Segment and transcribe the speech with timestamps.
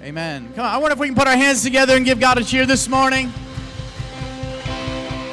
[0.00, 0.52] Amen.
[0.54, 2.44] Come on, I wonder if we can put our hands together and give God a
[2.44, 3.32] cheer this morning.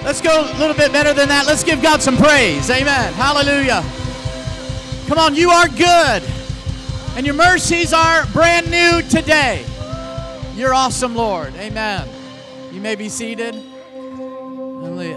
[0.04, 1.46] Let's go a little bit better than that.
[1.46, 2.70] Let's give God some praise.
[2.72, 3.14] Amen.
[3.14, 3.84] Hallelujah.
[5.08, 6.24] Come on, you are good.
[7.16, 9.64] And your mercies are brand new today.
[10.56, 11.56] You're awesome, Lord.
[11.58, 12.10] Amen.
[12.74, 13.56] You may be seated.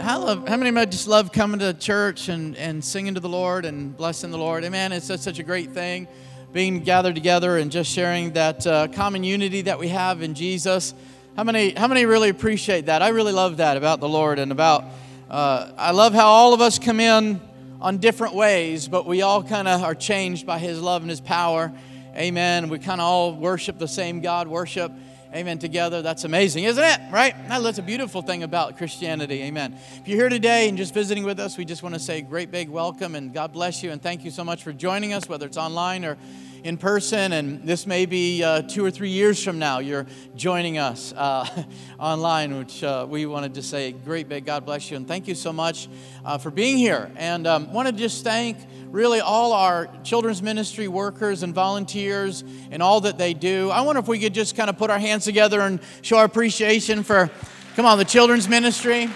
[0.01, 3.21] How, love, how many of you just love coming to church and, and singing to
[3.21, 4.65] the Lord and blessing the Lord?
[4.65, 4.93] Amen.
[4.93, 6.07] It's such, such a great thing
[6.53, 10.95] being gathered together and just sharing that uh, common unity that we have in Jesus.
[11.37, 13.03] How many, how many really appreciate that?
[13.03, 14.85] I really love that about the Lord and about,
[15.29, 17.41] uh, I love how all of us come in
[17.83, 21.21] on different ways, but we all kind of are changed by His love and His
[21.21, 21.71] power.
[22.17, 22.71] Amen.
[22.71, 24.91] We kind of all worship the same God, worship,
[25.35, 26.03] amen, together.
[26.03, 27.01] That's amazing, isn't it?
[27.11, 27.35] Right?
[27.49, 29.43] That's a beautiful thing about Christianity.
[29.43, 29.77] Amen.
[29.97, 32.51] If you're here today and just visiting with us, we just want to say great
[32.51, 35.47] big welcome and God bless you and thank you so much for joining us, whether
[35.47, 36.17] it's online or
[36.65, 40.79] in person, and this may be uh, two or three years from now you're joining
[40.79, 41.47] us uh,
[41.99, 45.35] online, which uh, we wanted to say great big God bless you and thank you
[45.35, 45.89] so much
[46.25, 47.11] uh, for being here.
[47.17, 52.83] And um, want to just thank really all our children's ministry workers and volunteers and
[52.83, 53.71] all that they do.
[53.71, 56.25] I wonder if we could just kind of put our hands together and show our
[56.25, 57.31] appreciation for,
[57.77, 59.09] come on, the children's ministry.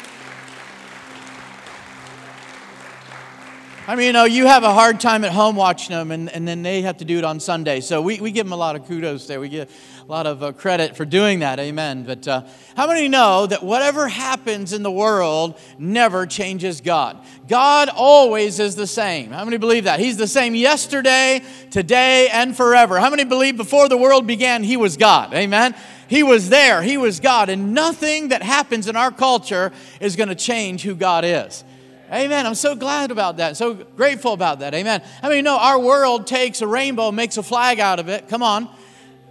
[3.93, 6.49] I mean, you know, you have a hard time at home watching them, and, and
[6.49, 7.83] then they have to do it on Sunday.
[7.83, 9.39] So we, we give them a lot of kudos there.
[9.39, 11.61] We give a lot of uh, credit for doing that.
[11.61, 12.05] Amen.
[12.05, 17.19] But uh, how many know that whatever happens in the world never changes God?
[17.49, 19.31] God always is the same.
[19.31, 20.01] How many believe that?
[20.01, 22.99] He's the same yesterday, today, and forever.
[22.99, 25.35] How many believe before the world began, He was God?
[25.35, 25.75] Amen.
[26.09, 29.71] He was there, He was God, and nothing that happens in our culture
[30.01, 31.63] is going to change who God is.
[32.13, 32.47] Amen.
[32.47, 33.57] I'm so glad about that.
[33.57, 34.75] So grateful about that.
[34.75, 35.03] Amen.
[35.23, 38.29] I mean, you know, our world takes a rainbow, makes a flag out of it.
[38.29, 38.69] Come on.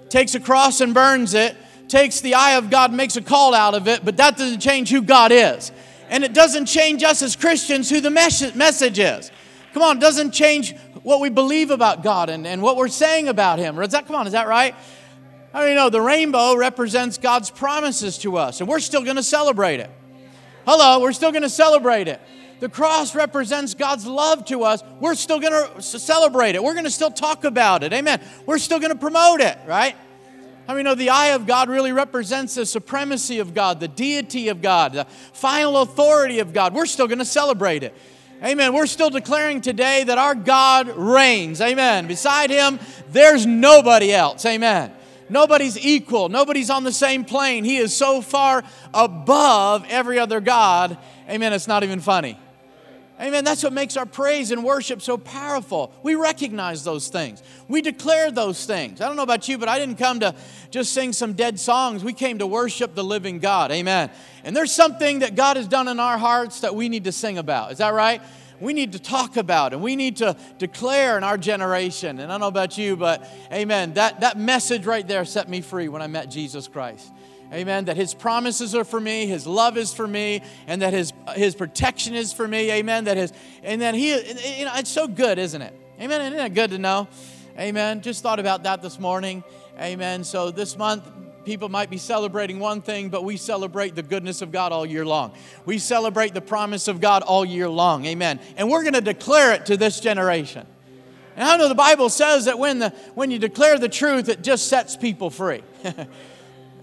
[0.09, 1.55] Takes a cross and burns it.
[1.87, 4.03] Takes the eye of God, makes a call out of it.
[4.03, 5.71] But that doesn't change who God is.
[6.09, 9.31] And it doesn't change us as Christians who the message is.
[9.73, 13.27] Come on, it doesn't change what we believe about God and, and what we're saying
[13.27, 13.80] about Him.
[13.80, 14.75] Is that, come on, is that right?
[15.53, 19.17] I mean, you know, the rainbow represents God's promises to us, and we're still going
[19.17, 19.89] to celebrate it.
[20.65, 22.21] Hello, we're still going to celebrate it.
[22.61, 24.83] The cross represents God's love to us.
[24.99, 26.64] We're still going to celebrate it.
[26.64, 27.92] We're going to still talk about it.
[27.92, 28.22] Amen.
[28.45, 29.95] We're still going to promote it, right?
[30.67, 33.88] How I many know the eye of God really represents the supremacy of God, the
[33.88, 36.76] deity of God, the final authority of God?
[36.76, 37.95] We're still going to celebrate it.
[38.44, 38.73] Amen.
[38.73, 41.61] We're still declaring today that our God reigns.
[41.61, 42.05] Amen.
[42.05, 42.80] Beside him,
[43.10, 44.45] there's nobody else.
[44.45, 44.92] Amen.
[45.30, 46.30] Nobody's equal.
[46.30, 47.64] Nobody's on the same plane.
[47.64, 48.64] He is so far
[48.94, 51.00] above every other God.
[51.27, 51.54] Amen.
[51.54, 52.38] It's not even funny.
[53.21, 53.43] Amen.
[53.43, 55.93] That's what makes our praise and worship so powerful.
[56.02, 57.43] We recognize those things.
[57.67, 58.99] We declare those things.
[58.99, 60.33] I don't know about you, but I didn't come to
[60.71, 62.04] just sing some dead songs.
[62.04, 63.71] We came to worship the living God.
[63.71, 64.09] Amen.
[64.43, 67.37] And there's something that God has done in our hearts that we need to sing
[67.37, 67.71] about.
[67.71, 68.23] Is that right?
[68.59, 72.20] We need to talk about and we need to declare in our generation.
[72.20, 73.93] And I don't know about you, but amen.
[73.93, 77.11] That, that message right there set me free when I met Jesus Christ.
[77.52, 77.86] Amen.
[77.86, 81.54] That his promises are for me, his love is for me, and that his, his
[81.54, 82.72] protection is for me.
[82.72, 83.06] Amen.
[83.06, 84.12] That his, and that he,
[84.60, 85.73] you know, it's so good, isn't it?
[86.00, 86.22] Amen.
[86.22, 87.08] Isn't it good to know?
[87.60, 88.02] Amen.
[88.02, 89.44] Just thought about that this morning.
[89.78, 90.23] Amen.
[90.23, 91.04] So this month,
[91.44, 95.06] people might be celebrating one thing, but we celebrate the goodness of God all year
[95.06, 95.33] long.
[95.66, 98.06] We celebrate the promise of God all year long.
[98.06, 98.39] Amen.
[98.56, 100.66] And we're going to declare it to this generation.
[101.36, 104.42] And I know the Bible says that when, the, when you declare the truth, it
[104.42, 105.64] just sets people free.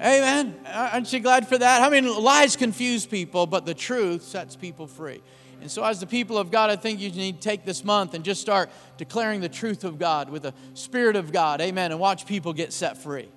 [0.01, 0.55] Amen.
[0.73, 1.83] Aren't you glad for that?
[1.83, 5.21] I mean, lies confuse people, but the truth sets people free.
[5.61, 8.15] And so, as the people of God, I think you need to take this month
[8.15, 11.61] and just start declaring the truth of God with the Spirit of God.
[11.61, 11.91] Amen.
[11.91, 13.29] And watch people get set free.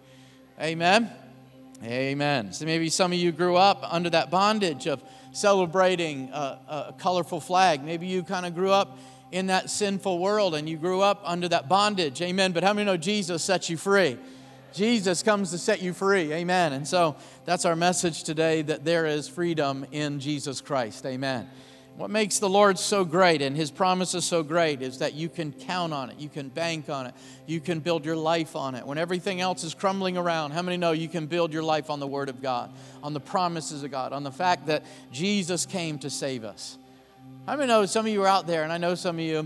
[0.61, 1.09] Amen.
[1.83, 2.53] Amen.
[2.53, 7.41] So, maybe some of you grew up under that bondage of celebrating a, a colorful
[7.41, 7.83] flag.
[7.83, 8.99] Maybe you kind of grew up
[9.31, 12.21] in that sinful world and you grew up under that bondage.
[12.21, 12.51] Amen.
[12.51, 14.19] But how many know Jesus set you free?
[14.73, 16.31] Jesus comes to set you free.
[16.33, 16.73] Amen.
[16.73, 17.15] And so
[17.45, 21.05] that's our message today that there is freedom in Jesus Christ.
[21.05, 21.49] Amen.
[21.97, 25.51] What makes the Lord so great and his promises so great is that you can
[25.51, 27.13] count on it, you can bank on it,
[27.45, 28.87] you can build your life on it.
[28.87, 31.99] When everything else is crumbling around, how many know you can build your life on
[31.99, 32.71] the Word of God,
[33.03, 36.77] on the promises of God, on the fact that Jesus came to save us?
[37.45, 39.39] How many know some of you are out there, and I know some of you,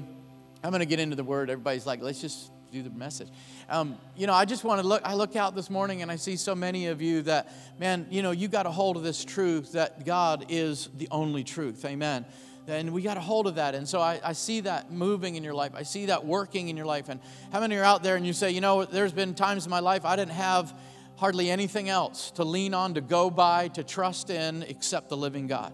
[0.63, 1.49] I'm going to get into the Word.
[1.49, 3.29] Everybody's like, let's just do the message.
[3.69, 6.15] Um, you know, I just want to look, I look out this morning and I
[6.15, 9.23] see so many of you that, man, you know, you got a hold of this
[9.23, 11.83] truth that God is the only truth.
[11.85, 12.25] Amen.
[12.67, 13.75] And we got a hold of that.
[13.75, 15.73] And so I, I see that moving in your life.
[15.75, 17.09] I see that working in your life.
[17.09, 17.19] And
[17.51, 19.79] how many are out there and you say, you know, there's been times in my
[19.79, 20.73] life I didn't have
[21.17, 25.47] hardly anything else to lean on, to go by, to trust in except the living
[25.47, 25.73] God.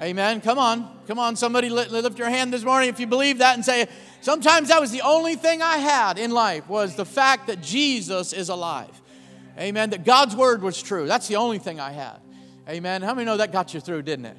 [0.00, 0.42] Amen.
[0.42, 0.88] Come on.
[1.06, 1.36] Come on.
[1.36, 3.88] Somebody lift your hand this morning if you believe that and say,
[4.20, 8.34] sometimes that was the only thing I had in life was the fact that Jesus
[8.34, 8.90] is alive.
[9.58, 9.90] Amen.
[9.90, 11.06] That God's word was true.
[11.06, 12.18] That's the only thing I had.
[12.68, 13.00] Amen.
[13.00, 14.36] How many know that got you through, didn't it?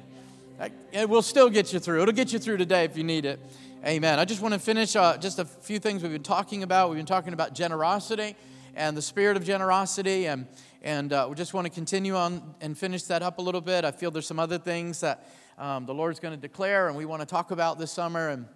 [0.92, 2.02] It will still get you through.
[2.02, 3.40] It'll get you through today if you need it.
[3.84, 4.18] Amen.
[4.20, 6.90] I just want to finish uh, just a few things we've been talking about.
[6.90, 8.36] We've been talking about generosity
[8.76, 10.46] and the spirit of generosity, and,
[10.82, 13.84] and uh, we just want to continue on and finish that up a little bit.
[13.84, 15.28] I feel there's some other things that
[15.58, 18.28] um, the Lord's going to declare and we want to talk about this summer.
[18.28, 18.46] And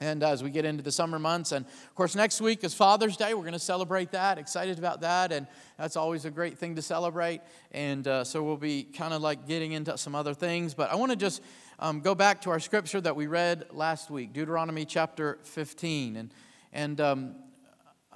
[0.00, 3.16] and as we get into the summer months, and of course, next week is Father's
[3.16, 3.32] Day.
[3.32, 4.38] We're going to celebrate that.
[4.38, 5.30] Excited about that.
[5.30, 5.46] And
[5.78, 7.40] that's always a great thing to celebrate.
[7.70, 10.74] And uh, so we'll be kind of like getting into some other things.
[10.74, 11.42] But I want to just
[11.78, 16.16] um, go back to our scripture that we read last week Deuteronomy chapter 15.
[16.16, 16.34] And,
[16.72, 17.34] and um,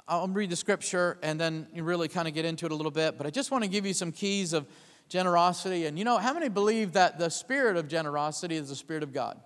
[0.08, 3.16] I'll read the scripture and then really kind of get into it a little bit.
[3.16, 4.66] But I just want to give you some keys of
[5.08, 5.86] generosity.
[5.86, 9.12] And you know, how many believe that the spirit of generosity is the spirit of
[9.12, 9.40] God?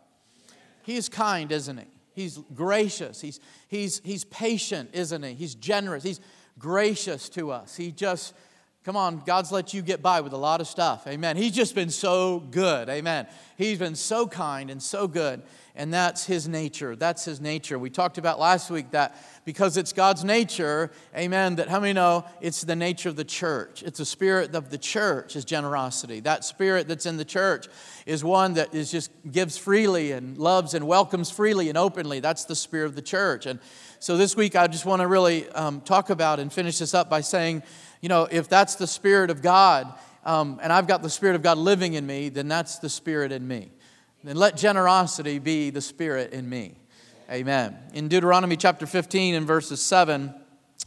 [0.83, 1.87] He is kind, isn't he?
[2.15, 3.21] He's gracious.
[3.21, 5.35] He's, he's, he's patient, isn't he?
[5.35, 6.03] He's generous.
[6.03, 6.21] He's
[6.59, 7.77] gracious to us.
[7.77, 8.35] He just,
[8.85, 11.07] come on, God's let you get by with a lot of stuff.
[11.07, 11.37] Amen.
[11.37, 12.89] He's just been so good.
[12.89, 13.27] Amen.
[13.57, 15.43] He's been so kind and so good.
[15.75, 16.97] And that's his nature.
[16.97, 17.79] That's his nature.
[17.79, 22.27] We talked about last week that because it's God's nature, amen, that how many know
[22.43, 23.83] it's the nature of the church?
[23.83, 26.21] It's the spirit of the church is generosity.
[26.21, 27.69] That spirit that's in the church
[28.05, 32.21] is one that is just gives freely and loves and welcomes freely and openly.
[32.21, 33.47] That's the spirit of the church.
[33.47, 33.59] And
[33.99, 37.09] so this week I just want to really um, talk about and finish this up
[37.09, 37.63] by saying,
[38.03, 39.95] you know, if that's the spirit of God,
[40.25, 43.33] um, and I've got the Spirit of God living in me, then that's the Spirit
[43.33, 43.73] in me.
[44.23, 46.77] Then let generosity be the Spirit in me.
[47.31, 47.77] Amen.
[47.93, 50.35] In Deuteronomy chapter 15 and verses 7,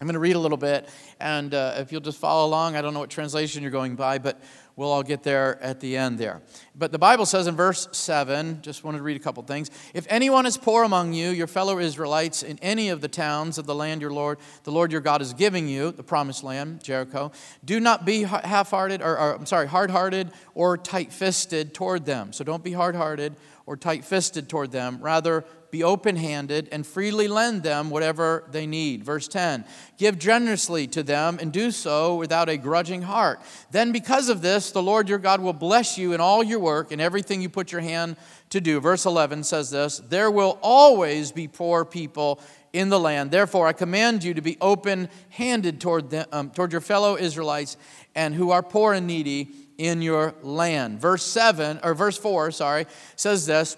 [0.01, 0.89] I'm going to read a little bit,
[1.21, 4.17] and uh, if you'll just follow along, I don't know what translation you're going by,
[4.17, 4.41] but
[4.75, 6.41] we'll all get there at the end there.
[6.75, 9.71] But the Bible says in verse 7, just wanted to read a couple things.
[9.93, 13.67] If anyone is poor among you, your fellow Israelites, in any of the towns of
[13.67, 17.31] the land your Lord, the Lord your God is giving you, the promised land, Jericho,
[17.63, 22.33] do not be half-hearted, or, or I'm sorry, hard-hearted or tight-fisted toward them.
[22.33, 24.99] So don't be hard-hearted or tight-fisted toward them.
[24.99, 25.45] Rather,
[25.75, 29.03] be open handed, and freely lend them whatever they need.
[29.03, 29.65] Verse 10
[29.97, 33.41] Give generously to them, and do so without a grudging heart.
[33.71, 36.93] Then, because of this, the Lord your God will bless you in all your work
[36.93, 38.15] and everything you put your hand
[38.51, 38.79] to do.
[38.79, 42.39] Verse 11 says this There will always be poor people
[42.71, 43.31] in the land.
[43.31, 47.75] Therefore, I command you to be open handed toward, um, toward your fellow Israelites
[48.15, 51.01] and who are poor and needy in your land.
[51.01, 52.85] Verse 7, or verse 4, sorry,
[53.17, 53.75] says this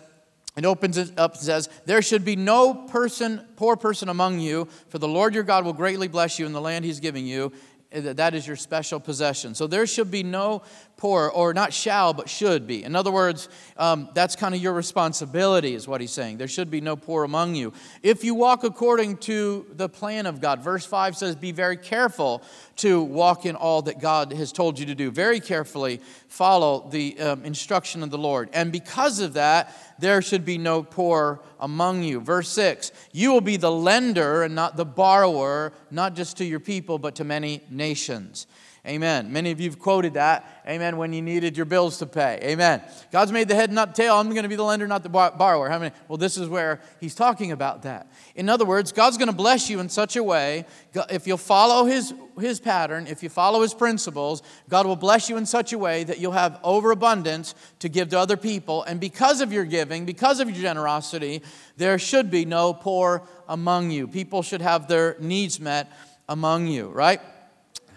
[0.58, 4.68] and opens it up and says, There should be no person, poor person among you,
[4.90, 7.54] for the Lord your God will greatly bless you in the land he's giving you.
[7.92, 9.56] That is your special possession.
[9.56, 10.64] So there should be no
[10.98, 12.84] poor, or not shall, but should be.
[12.84, 16.38] In other words, um, that's kind of your responsibility, is what he's saying.
[16.38, 17.72] There should be no poor among you.
[18.02, 22.42] If you walk according to the plan of God, verse 5 says, Be very careful
[22.78, 25.12] to walk in all that God has told you to do.
[25.12, 28.50] Very carefully follow the um, instruction of the Lord.
[28.52, 32.20] And because of that, there should be no poor among you.
[32.20, 36.60] Verse 6 You will be the lender and not the borrower, not just to your
[36.60, 38.48] people, but to many nations.
[38.88, 39.34] Amen.
[39.34, 40.64] Many of you have quoted that.
[40.66, 40.96] Amen.
[40.96, 42.40] When you needed your bills to pay.
[42.42, 42.82] Amen.
[43.12, 44.16] God's made the head, not the tail.
[44.16, 45.68] I'm going to be the lender, not the borrower.
[45.68, 45.94] How many?
[46.08, 48.08] Well, this is where he's talking about that.
[48.36, 50.66] In other words, God's going to bless you in such a way.
[51.10, 55.36] If you'll follow his, his pattern, if you follow his principles, God will bless you
[55.36, 58.84] in such a way that you'll have overabundance to give to other people.
[58.84, 61.44] And because of your giving, because of your generosity,
[61.76, 64.08] there should be no poor among you.
[64.08, 65.92] People should have their needs met
[66.30, 67.20] among you, right?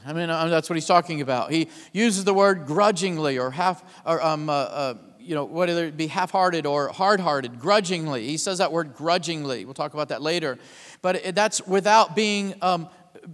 [0.06, 1.50] I mean, uh, that's what he's talking about.
[1.50, 5.96] He uses the word grudgingly or half, or, um, uh, uh, you know, whether it
[5.96, 8.26] be half hearted or hard hearted, grudgingly.
[8.26, 9.64] He says that word grudgingly.
[9.64, 10.58] We'll talk about that later.
[11.02, 12.88] But that's without being, um,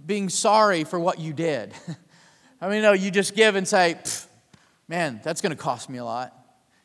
[0.05, 1.73] being sorry for what you did.
[2.61, 3.97] I mean, no, you just give and say,
[4.87, 6.33] man, that's going to cost me a lot.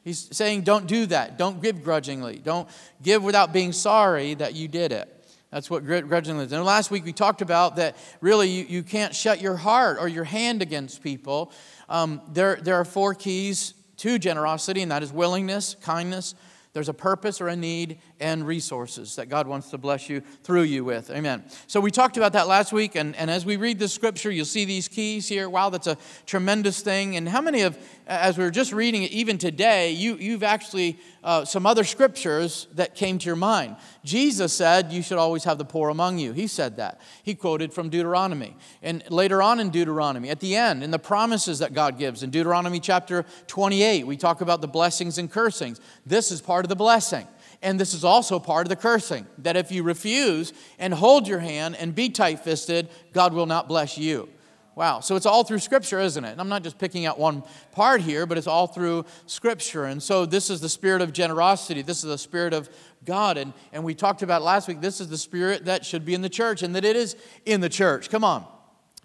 [0.03, 1.39] He's saying, don't do that.
[1.39, 2.39] Don't give grudgingly.
[2.39, 2.69] Don't
[3.03, 5.22] give without being sorry that you did it.
[5.53, 6.53] That's what grudgingly is.
[6.53, 10.09] And last week we talked about that really you, you can't shut your heart or
[10.09, 11.53] your hand against people.
[11.91, 16.35] Um, there, there are four keys to generosity, and that is willingness, kindness,
[16.73, 20.63] there's a purpose or a need and resources that God wants to bless you through
[20.63, 21.11] you with.
[21.11, 21.45] Amen.
[21.67, 24.47] So we talked about that last week, and, and as we read the scripture, you'll
[24.47, 25.51] see these keys here.
[25.51, 27.17] Wow, that's a tremendous thing.
[27.17, 30.99] And how many of, as we were just reading it, even today, you, you've actually
[31.23, 33.77] uh, some other scriptures that came to your mind.
[34.05, 36.33] Jesus said, You should always have the poor among you.
[36.33, 37.01] He said that.
[37.23, 38.57] He quoted from Deuteronomy.
[38.83, 42.31] And later on in Deuteronomy, at the end, in the promises that God gives, in
[42.31, 45.81] Deuteronomy chapter 28, we talk about the blessings and cursings.
[46.05, 47.27] This is part of the blessing.
[47.63, 51.39] And this is also part of the cursing that if you refuse and hold your
[51.39, 54.29] hand and be tight fisted, God will not bless you.
[54.75, 55.00] Wow.
[55.00, 56.33] So it's all through Scripture, isn't it?
[56.33, 59.85] And I'm not just picking out one part here, but it's all through Scripture.
[59.85, 61.83] And so this is the spirit of generosity.
[61.83, 62.71] This is the spirit of
[63.05, 63.37] God.
[63.37, 66.23] And, and we talked about last week, this is the spirit that should be in
[66.23, 68.09] the church and that it is in the church.
[68.09, 68.47] Come on.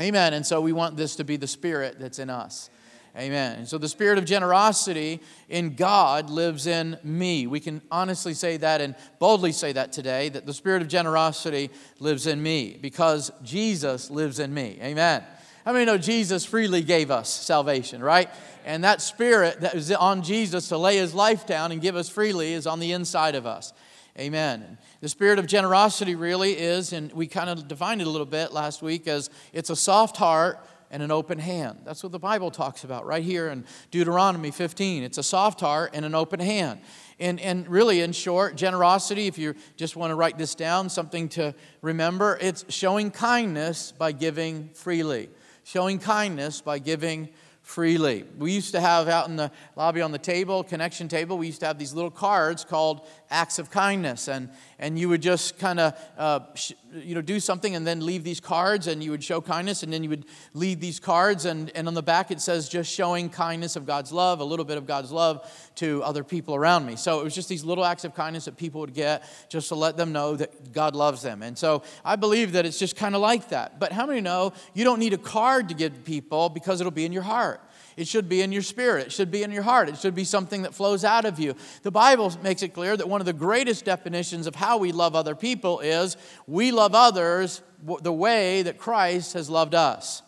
[0.01, 0.33] Amen.
[0.33, 2.69] And so we want this to be the spirit that's in us.
[3.17, 3.57] Amen.
[3.57, 7.47] And so the spirit of generosity in God lives in me.
[7.47, 11.71] We can honestly say that and boldly say that today that the spirit of generosity
[12.00, 14.77] lives in me because Jesus lives in me.
[14.83, 15.24] Amen.
[15.67, 18.29] How many know Jesus freely gave us salvation, right?
[18.63, 22.07] And that spirit that is on Jesus to lay his life down and give us
[22.07, 23.74] freely is on the inside of us.
[24.17, 24.77] Amen.
[25.01, 28.53] The spirit of generosity really is, and we kind of defined it a little bit
[28.53, 31.79] last week, as it's a soft heart and an open hand.
[31.83, 35.03] That's what the Bible talks about right here in Deuteronomy 15.
[35.03, 36.79] It's a soft heart and an open hand.
[37.19, 41.27] And, and really, in short, generosity, if you just want to write this down, something
[41.29, 45.27] to remember, it's showing kindness by giving freely
[45.67, 47.27] showing kindness by giving
[47.62, 48.24] freely.
[48.38, 51.59] We used to have out in the lobby on the table, connection table, we used
[51.59, 54.27] to have these little cards called acts of kindness.
[54.27, 58.05] And, and you would just kind of, uh, sh- you know, do something and then
[58.05, 61.46] leave these cards and you would show kindness and then you would leave these cards.
[61.46, 64.65] And, and on the back it says just showing kindness of God's love, a little
[64.65, 66.96] bit of God's love to other people around me.
[66.96, 69.75] So it was just these little acts of kindness that people would get just to
[69.75, 71.43] let them know that God loves them.
[71.43, 73.79] And so I believe that it's just kind of like that.
[73.79, 77.05] But how many know you don't need a card to give people because it'll be
[77.05, 77.62] in your heart?
[77.98, 79.08] It should be in your spirit.
[79.08, 79.89] It should be in your heart.
[79.89, 81.56] It should be something that flows out of you.
[81.82, 85.16] The Bible makes it clear that one of the greatest definitions of how we love
[85.16, 87.63] other people is we love others
[88.01, 90.22] the way that Christ has loved us.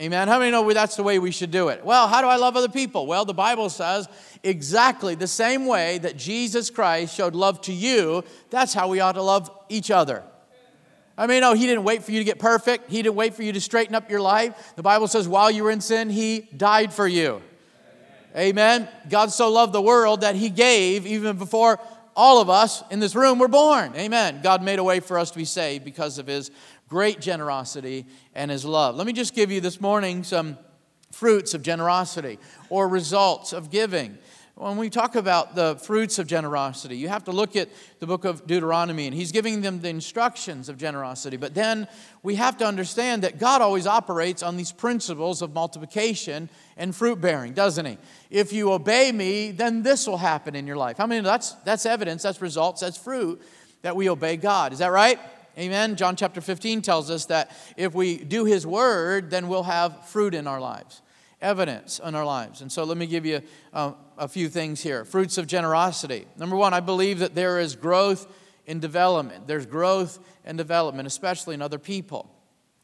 [0.00, 0.28] Amen.
[0.28, 1.84] How many know that's the way we should do it?
[1.84, 3.06] Well, how do I love other people?
[3.06, 4.08] Well, the Bible says
[4.42, 9.12] exactly the same way that Jesus Christ showed love to you, that's how we ought
[9.12, 10.22] to love each other.
[11.20, 12.90] I mean, no, he didn't wait for you to get perfect.
[12.90, 14.72] He didn't wait for you to straighten up your life.
[14.74, 17.42] The Bible says, while you were in sin, he died for you.
[18.34, 18.86] Amen.
[18.86, 18.88] Amen.
[19.10, 21.78] God so loved the world that he gave even before
[22.16, 23.92] all of us in this room were born.
[23.96, 24.40] Amen.
[24.42, 26.50] God made a way for us to be saved because of his
[26.88, 28.96] great generosity and his love.
[28.96, 30.56] Let me just give you this morning some
[31.12, 32.38] fruits of generosity
[32.70, 34.16] or results of giving
[34.60, 38.26] when we talk about the fruits of generosity, you have to look at the book
[38.26, 41.38] of Deuteronomy, and he's giving them the instructions of generosity.
[41.38, 41.88] But then
[42.22, 47.22] we have to understand that God always operates on these principles of multiplication and fruit
[47.22, 47.96] bearing, doesn't he?
[48.28, 51.00] If you obey me, then this will happen in your life.
[51.00, 53.40] I mean, that's, that's evidence, that's results, that's fruit
[53.80, 54.74] that we obey God.
[54.74, 55.18] Is that right?
[55.58, 55.96] Amen.
[55.96, 60.34] John chapter 15 tells us that if we do his word, then we'll have fruit
[60.34, 61.00] in our lives
[61.40, 62.60] evidence in our lives.
[62.60, 63.40] And so let me give you
[63.72, 65.04] uh, a few things here.
[65.04, 66.26] Fruits of generosity.
[66.36, 68.26] Number one, I believe that there is growth
[68.66, 69.46] in development.
[69.46, 72.30] There's growth and development, especially in other people.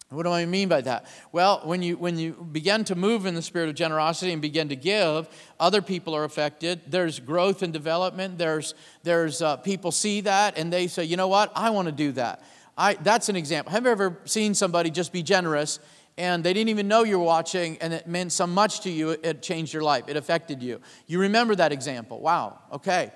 [0.09, 1.07] What do I mean by that?
[1.33, 4.69] Well, when you, when you begin to move in the spirit of generosity and begin
[4.69, 6.81] to give, other people are affected.
[6.87, 8.39] There's growth and development.
[8.39, 11.51] There's, there's uh, people see that and they say, you know what?
[11.57, 12.45] I want to do that.
[12.79, 13.73] I, that's an example.
[13.73, 15.81] Have you ever seen somebody just be generous
[16.19, 19.11] and they didn't even know you were watching, and it meant so much to you,
[19.11, 20.05] it changed your life.
[20.09, 20.81] It affected you.
[21.07, 22.21] You remember that example.
[22.21, 23.13] Wow, okay.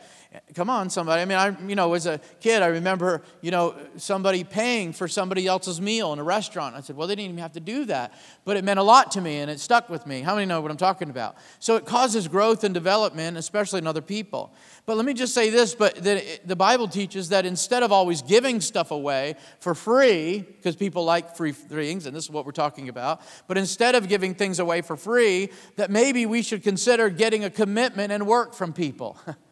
[0.55, 1.23] Come on, somebody.
[1.23, 5.09] I mean, I, you know, as a kid, I remember, you know, somebody paying for
[5.09, 6.77] somebody else's meal in a restaurant.
[6.77, 8.15] I said, well, they didn't even have to do that.
[8.45, 10.21] But it meant a lot to me, and it stuck with me.
[10.21, 11.35] How many know what I'm talking about?
[11.59, 14.55] So it causes growth and development, especially in other people.
[14.87, 18.61] But let me just say this, but the Bible teaches that instead of always giving
[18.61, 22.89] stuff away for free, because people like free things, and this is what we're talking
[22.89, 27.43] about, but instead of giving things away for free, that maybe we should consider getting
[27.43, 29.19] a commitment and work from people.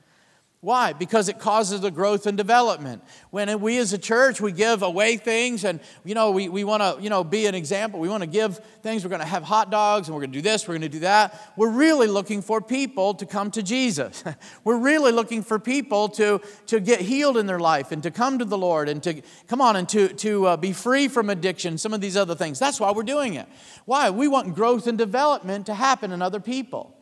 [0.61, 0.93] Why?
[0.93, 3.05] Because it causes the growth and development.
[3.31, 6.83] When we as a church, we give away things and, you know, we, we want
[6.83, 8.01] to, you know, be an example.
[8.01, 9.05] We want to give things.
[9.05, 10.89] We're going to have hot dogs and we're going to do this, we're going to
[10.89, 11.53] do that.
[11.57, 14.25] We're really looking for people to come to Jesus.
[14.65, 18.41] we're really looking for people to, to get healed in their life and to come
[18.41, 21.79] to the Lord and to, come on, and to, to uh, be free from addiction,
[21.79, 22.59] some of these other things.
[22.59, 23.47] That's why we're doing it.
[23.85, 24.11] Why?
[24.11, 26.98] We want growth and development to happen in other people.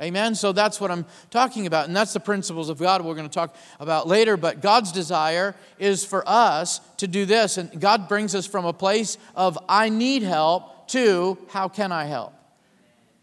[0.00, 0.34] Amen.
[0.34, 1.86] So that's what I'm talking about.
[1.86, 4.36] And that's the principles of God we're going to talk about later.
[4.36, 7.58] But God's desire is for us to do this.
[7.58, 12.04] And God brings us from a place of, I need help, to, how can I
[12.04, 12.32] help?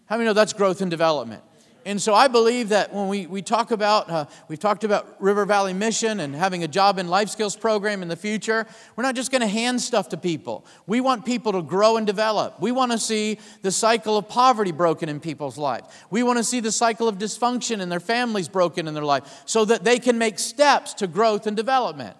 [0.05, 1.43] How many know that's growth and development?
[1.87, 5.45] And so I believe that when we, we talk about, uh, we've talked about River
[5.45, 8.67] Valley Mission and having a job in life skills program in the future,
[8.97, 10.65] we're not just going to hand stuff to people.
[10.85, 12.59] We want people to grow and develop.
[12.59, 15.87] We want to see the cycle of poverty broken in people's lives.
[16.09, 19.43] We want to see the cycle of dysfunction in their families broken in their life
[19.45, 22.17] so that they can make steps to growth and development.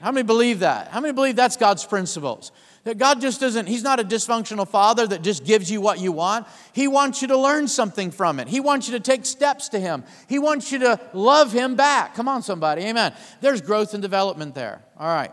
[0.00, 0.88] How many believe that?
[0.88, 2.52] How many believe that's God's principles?
[2.96, 6.46] God just doesn't, He's not a dysfunctional father that just gives you what you want.
[6.72, 8.48] He wants you to learn something from it.
[8.48, 10.04] He wants you to take steps to Him.
[10.28, 12.14] He wants you to love Him back.
[12.14, 12.82] Come on, somebody.
[12.84, 13.12] Amen.
[13.40, 14.82] There's growth and development there.
[14.98, 15.32] All right.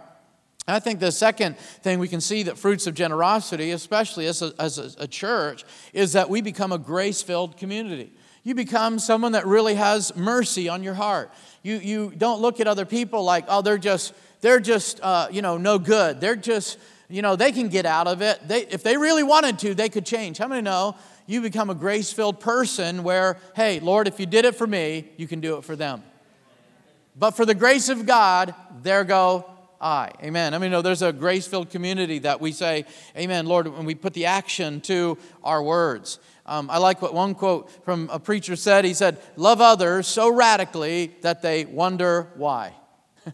[0.67, 4.51] I think the second thing we can see that fruits of generosity, especially as a,
[4.57, 8.11] as a, a church, is that we become a grace filled community.
[8.43, 11.31] You become someone that really has mercy on your heart.
[11.61, 15.41] You, you don't look at other people like, oh, they're just, they're just, uh, you
[15.41, 16.19] know, no good.
[16.19, 18.47] They're just, you know, they can get out of it.
[18.47, 20.37] They, if they really wanted to, they could change.
[20.37, 20.95] How many know
[21.27, 25.09] you become a grace filled person where, hey, Lord, if you did it for me,
[25.17, 26.03] you can do it for them.
[27.15, 29.45] But for the grace of God, there go
[29.79, 30.11] I.
[30.23, 30.53] Amen.
[30.53, 32.85] I mean, no, there's a grace filled community that we say,
[33.17, 36.19] Amen, Lord, when we put the action to our words.
[36.45, 38.85] Um, I like what one quote from a preacher said.
[38.85, 42.73] He said, Love others so radically that they wonder why.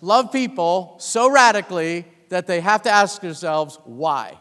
[0.00, 4.38] Love people so radically that they have to ask themselves, why?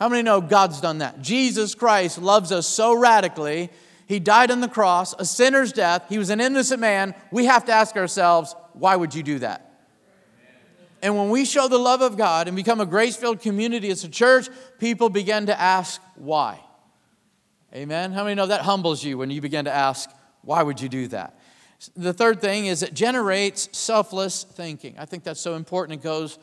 [0.00, 1.20] How many know God's done that?
[1.20, 3.68] Jesus Christ loves us so radically.
[4.06, 6.06] He died on the cross, a sinner's death.
[6.08, 7.14] He was an innocent man.
[7.30, 9.70] We have to ask ourselves, why would you do that?
[11.02, 14.02] And when we show the love of God and become a grace filled community as
[14.04, 16.58] a church, people begin to ask, why?
[17.74, 18.12] Amen?
[18.12, 20.08] How many know that humbles you when you begin to ask,
[20.40, 21.38] why would you do that?
[21.94, 24.94] The third thing is it generates selfless thinking.
[24.98, 26.00] I think that's so important.
[26.00, 26.38] It goes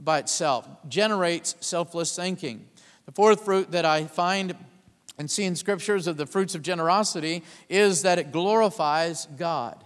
[0.00, 2.66] by itself, generates selfless thinking.
[3.06, 4.54] The fourth fruit that I find
[5.18, 9.82] and see in scriptures of the fruits of generosity is that it glorifies God.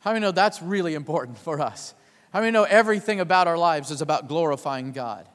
[0.00, 1.94] How many know that's really important for us?
[2.32, 5.28] How many know everything about our lives is about glorifying God?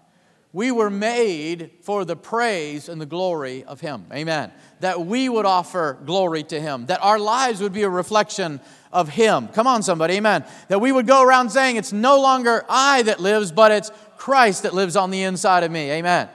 [0.58, 4.08] We were made for the praise and the glory of Him.
[4.12, 4.52] Amen.
[4.80, 8.60] That we would offer glory to Him, that our lives would be a reflection
[8.92, 9.50] of Him.
[9.50, 10.46] Come on, somebody, amen.
[10.70, 14.64] That we would go around saying, It's no longer I that lives, but it's Christ
[14.64, 15.92] that lives on the inside of me.
[15.92, 16.28] Amen.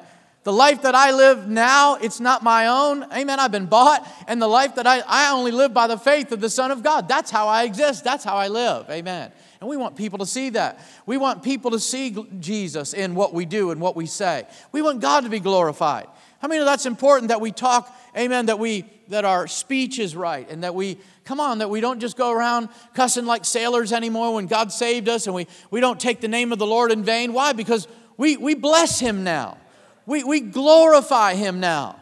[0.44, 3.04] The life that I live now, it's not my own.
[3.12, 3.40] Amen.
[3.40, 4.08] I've been bought.
[4.28, 6.84] And the life that I, I only live by the faith of the Son of
[6.84, 7.08] God.
[7.08, 8.04] That's how I exist.
[8.04, 8.88] That's how I live.
[8.88, 9.32] Amen.
[9.62, 10.80] And we want people to see that.
[11.06, 14.44] We want people to see Jesus in what we do and what we say.
[14.72, 16.08] We want God to be glorified.
[16.42, 20.50] I mean, that's important that we talk, amen, that we that our speech is right
[20.50, 24.34] and that we come on, that we don't just go around cussing like sailors anymore
[24.34, 27.04] when God saved us and we, we don't take the name of the Lord in
[27.04, 27.32] vain.
[27.32, 27.52] Why?
[27.52, 29.58] Because we, we bless him now.
[30.06, 32.00] We, we glorify him now.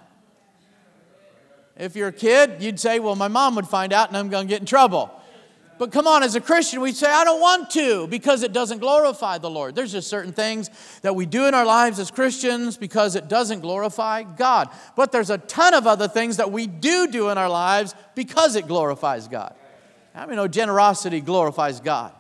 [1.76, 4.46] If you're a kid, you'd say, Well, my mom would find out and I'm going
[4.46, 5.14] to get in trouble.
[5.80, 8.80] But come on, as a Christian, we say, I don't want to because it doesn't
[8.80, 9.74] glorify the Lord.
[9.74, 10.68] There's just certain things
[11.00, 14.68] that we do in our lives as Christians because it doesn't glorify God.
[14.94, 18.56] But there's a ton of other things that we do do in our lives because
[18.56, 19.54] it glorifies God.
[20.14, 22.12] I mean, know generosity glorifies God.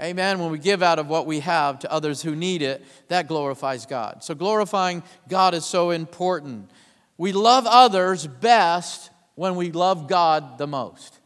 [0.00, 0.38] Amen.
[0.38, 3.84] When we give out of what we have to others who need it, that glorifies
[3.84, 4.22] God.
[4.22, 6.70] So glorifying God is so important.
[7.18, 11.18] We love others best when we love God the most.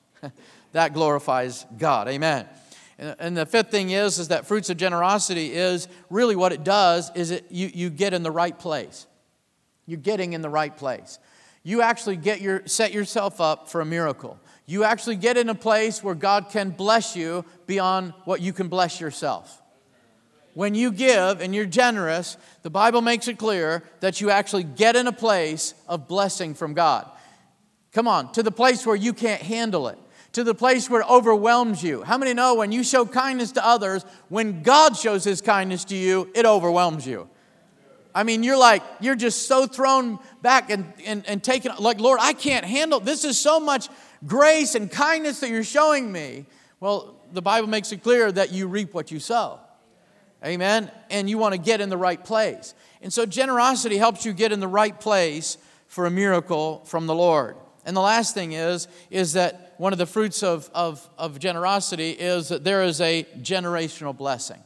[0.72, 2.08] That glorifies God.
[2.08, 2.46] Amen.
[2.98, 7.10] And the fifth thing is, is that fruits of generosity is really what it does
[7.14, 9.06] is it you, you get in the right place.
[9.84, 11.18] You're getting in the right place.
[11.62, 14.38] You actually get your set yourself up for a miracle.
[14.66, 18.68] You actually get in a place where God can bless you beyond what you can
[18.68, 19.62] bless yourself.
[20.54, 24.96] When you give and you're generous, the Bible makes it clear that you actually get
[24.96, 27.10] in a place of blessing from God.
[27.92, 29.98] Come on, to the place where you can't handle it
[30.32, 32.02] to the place where it overwhelms you.
[32.02, 35.96] How many know when you show kindness to others, when God shows his kindness to
[35.96, 37.28] you, it overwhelms you?
[38.14, 42.18] I mean, you're like, you're just so thrown back and, and, and taken, like, Lord,
[42.22, 43.24] I can't handle this.
[43.24, 43.88] is so much
[44.26, 46.46] grace and kindness that you're showing me.
[46.80, 49.60] Well, the Bible makes it clear that you reap what you sow.
[50.44, 50.90] Amen?
[51.10, 52.74] And you want to get in the right place.
[53.02, 57.14] And so generosity helps you get in the right place for a miracle from the
[57.14, 57.56] Lord.
[57.86, 62.10] And the last thing is, is that one of the fruits of, of, of generosity
[62.10, 64.58] is that there is a generational blessing.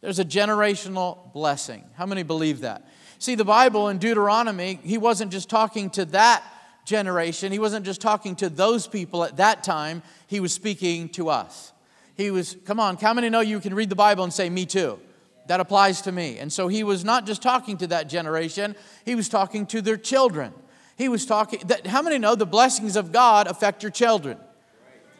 [0.00, 1.84] There's a generational blessing.
[1.94, 2.84] How many believe that?
[3.18, 6.42] See, the Bible in Deuteronomy, he wasn't just talking to that
[6.84, 11.28] generation, he wasn't just talking to those people at that time, he was speaking to
[11.28, 11.72] us.
[12.16, 14.66] He was, come on, how many know you can read the Bible and say, Me
[14.66, 14.98] too?
[15.46, 16.38] That applies to me.
[16.38, 18.74] And so he was not just talking to that generation,
[19.04, 20.52] he was talking to their children.
[20.96, 24.38] He was talking that how many know the blessings of God affect your children?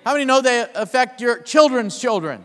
[0.05, 2.45] How many know they affect your children's children?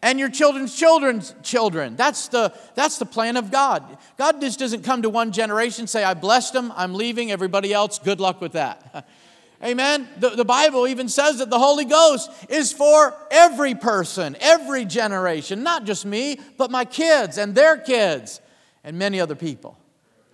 [0.00, 1.96] And your children's children's children.
[1.96, 3.98] That's the, that's the plan of God.
[4.16, 7.98] God just doesn't come to one generation, say, I blessed them, I'm leaving, everybody else,
[7.98, 9.06] good luck with that.
[9.62, 10.08] Amen.
[10.18, 15.64] The, the Bible even says that the Holy Ghost is for every person, every generation,
[15.64, 18.40] not just me, but my kids and their kids
[18.84, 19.76] and many other people.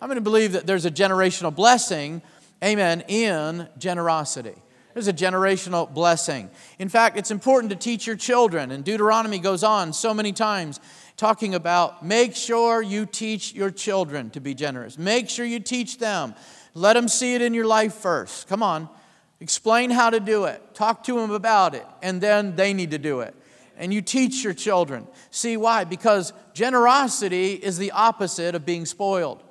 [0.04, 2.20] I'm going to believe that there's a generational blessing,
[2.62, 4.52] amen, in generosity.
[4.92, 6.50] There's a generational blessing.
[6.78, 10.78] In fact, it's important to teach your children, and Deuteronomy goes on so many times
[11.16, 14.98] talking about make sure you teach your children to be generous.
[14.98, 16.34] Make sure you teach them.
[16.74, 18.46] Let them see it in your life first.
[18.46, 18.90] Come on.
[19.40, 20.74] Explain how to do it.
[20.74, 21.86] Talk to them about it.
[22.02, 23.34] And then they need to do it.
[23.78, 25.06] And you teach your children.
[25.30, 25.84] See why?
[25.84, 29.42] Because generosity is the opposite of being spoiled.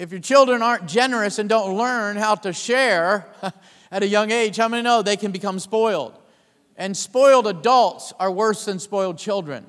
[0.00, 3.26] If your children aren't generous and don't learn how to share
[3.92, 6.18] at a young age, how many know they can become spoiled?
[6.74, 9.66] And spoiled adults are worse than spoiled children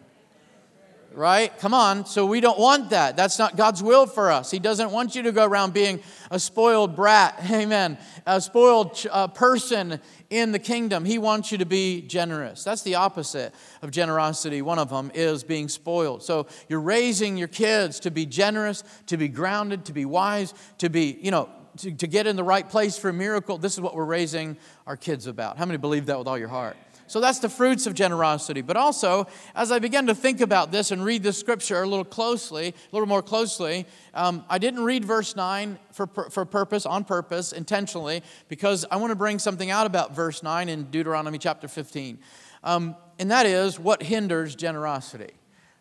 [1.14, 1.58] right?
[1.60, 2.06] Come on.
[2.06, 3.16] So we don't want that.
[3.16, 4.52] That's not God's will for us.
[4.52, 9.28] He doesn't want you to go around being a spoiled brat, amen, a spoiled uh,
[9.28, 11.06] person in the kingdom.
[11.06, 12.64] He wants you to be generous.
[12.64, 14.62] That's the opposite of generosity.
[14.62, 16.24] One of them is being spoiled.
[16.24, 20.90] So you're raising your kids to be generous, to be grounded, to be wise, to
[20.90, 23.58] be, you know, to, to get in the right place for a miracle.
[23.58, 25.58] This is what we're raising our kids about.
[25.58, 26.76] How many believe that with all your heart?
[27.12, 28.62] So that's the fruits of generosity.
[28.62, 32.06] But also, as I began to think about this and read the scripture a little
[32.06, 37.04] closely, a little more closely, um, I didn't read verse 9 for, for purpose, on
[37.04, 41.68] purpose, intentionally, because I want to bring something out about verse 9 in Deuteronomy chapter
[41.68, 42.18] 15.
[42.64, 45.34] Um, and that is what hinders generosity.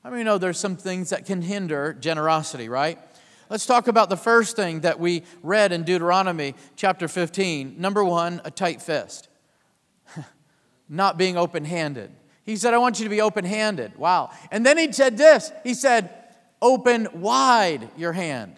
[0.02, 2.98] I mean, you know there's some things that can hinder generosity, right?
[3.48, 7.76] Let's talk about the first thing that we read in Deuteronomy chapter 15.
[7.78, 9.29] Number one, a tight fist
[10.90, 12.10] not being open handed.
[12.44, 13.96] He said, I want you to be open handed.
[13.96, 14.30] Wow.
[14.50, 16.10] And then he said this He said,
[16.60, 18.56] Open wide your hand.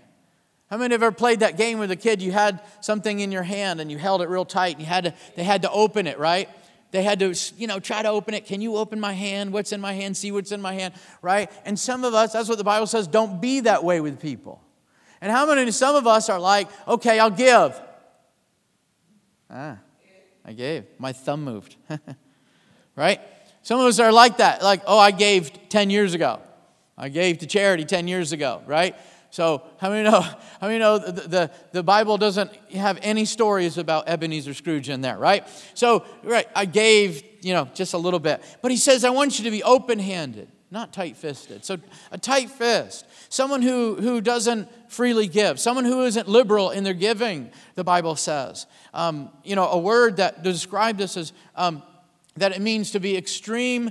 [0.69, 2.23] How many have ever played that game with a kid?
[2.23, 5.05] You had something in your hand and you held it real tight and you had
[5.05, 6.49] to, they had to open it, right?
[6.93, 8.47] They had to, you know, try to open it.
[8.47, 9.53] Can you open my hand?
[9.53, 10.17] What's in my hand?
[10.17, 11.51] See what's in my hand, right?
[11.67, 14.63] And some of us, that's what the Bible says, don't be that way with people.
[15.21, 17.79] And how many, some of us are like, okay, I'll give.
[19.51, 19.79] Ah,
[20.45, 20.87] I gave.
[20.99, 21.77] My thumb moved.
[22.97, 23.21] right?
[23.63, 24.63] Some of us are like that.
[24.63, 26.41] Like, oh, I gave 10 years ago.
[26.99, 28.95] I gave to charity 10 years ago, right?
[29.31, 30.21] So, how many know,
[30.61, 35.01] how many know the, the, the, Bible doesn't have any stories about Ebenezer Scrooge in
[35.01, 35.49] there, right?
[35.73, 38.43] So, right, I gave, you know, just a little bit.
[38.61, 41.65] But he says, I want you to be open handed, not tight fisted.
[41.65, 41.79] So,
[42.11, 46.93] a tight fist, someone who, who doesn't freely give, someone who isn't liberal in their
[46.93, 48.67] giving, the Bible says.
[48.93, 51.83] Um, you know, a word that described this as um,
[52.37, 53.91] that it means to be extreme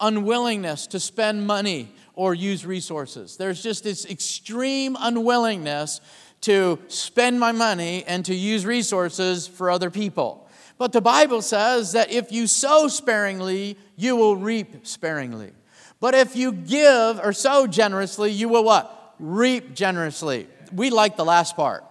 [0.00, 3.36] unwillingness to spend money or use resources.
[3.36, 6.00] There's just this extreme unwillingness
[6.42, 10.48] to spend my money and to use resources for other people.
[10.78, 15.52] But the Bible says that if you sow sparingly, you will reap sparingly.
[16.00, 19.14] But if you give or sow generously, you will what?
[19.18, 20.46] Reap generously.
[20.72, 21.84] We like the last part.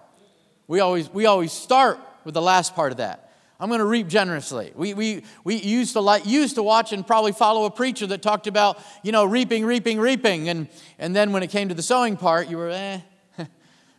[0.66, 3.27] We always, we always start with the last part of that.
[3.60, 4.72] I'm going to reap generously.
[4.76, 8.22] We, we, we used, to like, used to watch and probably follow a preacher that
[8.22, 10.48] talked about, you know, reaping, reaping, reaping.
[10.48, 10.68] And,
[10.98, 13.00] and then when it came to the sowing part, you were, eh,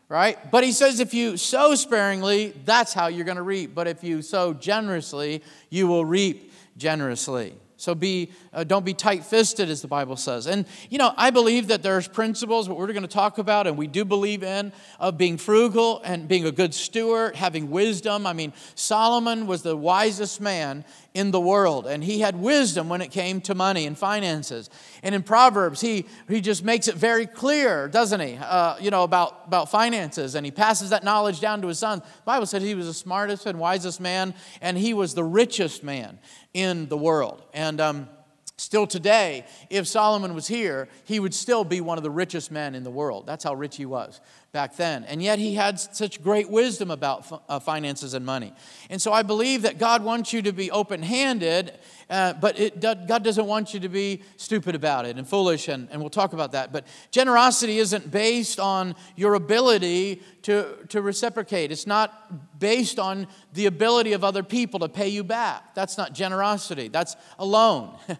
[0.09, 0.49] right?
[0.49, 3.75] But he says if you sow sparingly, that's how you're going to reap.
[3.75, 7.53] But if you sow generously, you will reap generously.
[7.79, 10.47] So be, uh, don't be tight fisted, as the Bible says.
[10.47, 13.77] And, you know, I believe that there's principles, what we're going to talk about, and
[13.77, 18.27] we do believe in, of being frugal and being a good steward, having wisdom.
[18.27, 23.01] I mean, Solomon was the wisest man in the world, and he had wisdom when
[23.01, 24.69] it came to money and finances.
[25.01, 29.03] And in Proverbs, he, he just makes it very clear, doesn't he, uh, you know,
[29.03, 31.99] about, about finances, and he passes that knowledge down to his son.
[31.99, 35.83] The Bible said he was the smartest and wisest man, and he was the richest
[35.83, 36.19] man
[36.53, 37.43] in the world.
[37.53, 38.09] And um,
[38.57, 42.75] still today, if Solomon was here, he would still be one of the richest men
[42.75, 43.25] in the world.
[43.25, 45.03] That's how rich he was back then.
[45.03, 48.53] And yet he had such great wisdom about uh, finances and money.
[48.89, 51.77] And so I believe that God wants you to be open handed,
[52.09, 55.87] uh, but it, God doesn't want you to be stupid about it and foolish, and,
[55.91, 56.73] and we'll talk about that.
[56.73, 63.67] But generosity isn't based on your ability to, to reciprocate, it's not based on the
[63.67, 65.75] ability of other people to pay you back.
[65.75, 67.95] That's not generosity, that's a loan.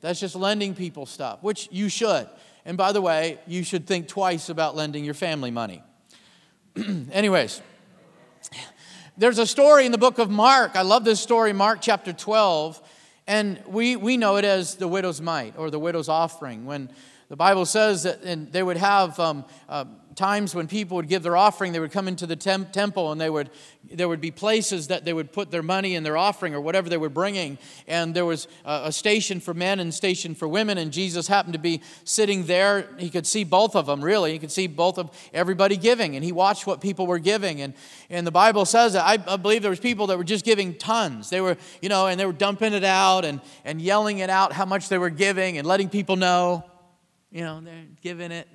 [0.00, 2.28] That's just lending people stuff, which you should.
[2.64, 5.82] And by the way, you should think twice about lending your family money.
[7.12, 7.62] Anyways,
[9.16, 10.76] there's a story in the book of Mark.
[10.76, 12.82] I love this story, Mark chapter 12.
[13.26, 16.64] And we, we know it as the widow's mite or the widow's offering.
[16.64, 16.90] When
[17.28, 19.84] the Bible says that and they would have um, uh,
[20.16, 23.20] times when people would give their offering, they would come into the temp- temple and
[23.20, 23.50] they would,
[23.84, 26.88] there would be places that they would put their money and their offering or whatever
[26.88, 27.58] they were bringing.
[27.86, 30.78] And there was a, a station for men and station for women.
[30.78, 32.88] And Jesus happened to be sitting there.
[32.98, 34.32] He could see both of them, really.
[34.32, 36.16] He could see both of everybody giving.
[36.16, 37.60] And he watched what people were giving.
[37.60, 37.74] And,
[38.08, 40.74] and the Bible says that I, I believe there was people that were just giving
[40.74, 41.28] tons.
[41.28, 44.54] They were, you know, and they were dumping it out and, and yelling it out
[44.54, 46.64] how much they were giving and letting people know.
[47.30, 48.48] You know, they're giving it,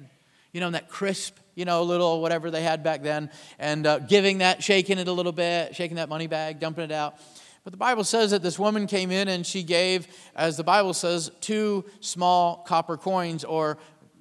[0.51, 3.29] you know, that crisp, you know, little whatever they had back then,
[3.60, 6.91] and uh, giving that, shaking it a little bit, shaking that money bag, dumping it
[6.91, 7.15] out.
[7.63, 10.93] But the Bible says that this woman came in and she gave, as the Bible
[10.93, 13.77] says, two small copper coins, or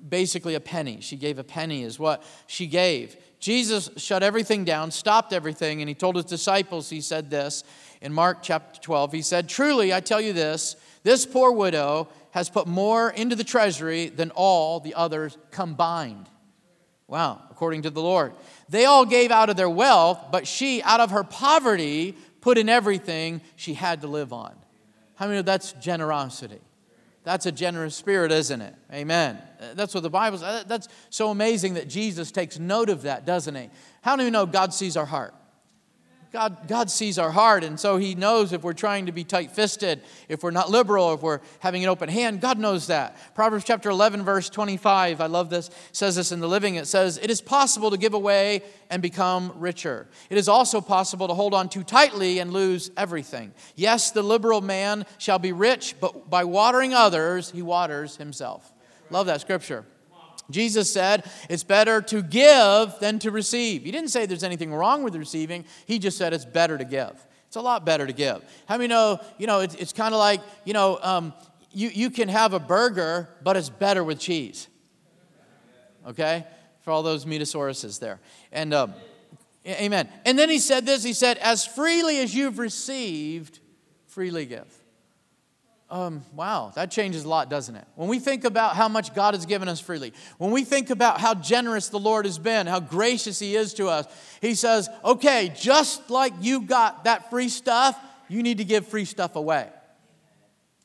[0.06, 1.00] basically a penny.
[1.00, 3.16] She gave a penny, is what she gave.
[3.38, 7.64] Jesus shut everything down, stopped everything, and he told his disciples, he said this
[8.02, 9.12] in Mark chapter 12.
[9.12, 13.44] He said, Truly, I tell you this, this poor widow has put more into the
[13.44, 16.28] treasury than all the others combined.
[17.06, 18.32] Wow, according to the Lord.
[18.68, 22.68] They all gave out of their wealth, but she, out of her poverty, put in
[22.68, 24.54] everything she had to live on.
[25.16, 26.60] How many know that's generosity?
[27.24, 28.74] That's a generous spirit, isn't it?
[28.92, 29.38] Amen.
[29.74, 30.64] That's what the Bible says.
[30.64, 33.68] That's so amazing that Jesus takes note of that, doesn't he?
[34.02, 35.34] How do you know God sees our heart?
[36.32, 39.50] God, God sees our heart, and so He knows if we're trying to be tight
[39.50, 42.40] fisted, if we're not liberal, if we're having an open hand.
[42.40, 43.16] God knows that.
[43.34, 46.76] Proverbs chapter 11, verse 25, I love this, says this in the living.
[46.76, 50.06] It says, It is possible to give away and become richer.
[50.28, 53.52] It is also possible to hold on too tightly and lose everything.
[53.74, 58.72] Yes, the liberal man shall be rich, but by watering others, he waters himself.
[59.10, 59.84] Love that scripture.
[60.52, 63.84] Jesus said it's better to give than to receive.
[63.84, 67.26] He didn't say there's anything wrong with receiving, he just said it's better to give.
[67.46, 68.44] It's a lot better to give.
[68.66, 71.32] How many know, you know, it's, it's kind of like, you know, um,
[71.72, 74.68] you, you can have a burger, but it's better with cheese.
[76.06, 76.46] Okay?
[76.82, 78.20] For all those metosauruses there.
[78.52, 78.94] And, um,
[79.66, 80.08] amen.
[80.24, 83.58] And then he said this he said, as freely as you've received,
[84.06, 84.79] freely give.
[85.90, 87.84] Um, wow, that changes a lot, doesn't it?
[87.96, 91.20] When we think about how much God has given us freely, when we think about
[91.20, 94.06] how generous the Lord has been, how gracious He is to us,
[94.40, 97.98] He says, okay, just like you got that free stuff,
[98.28, 99.68] you need to give free stuff away.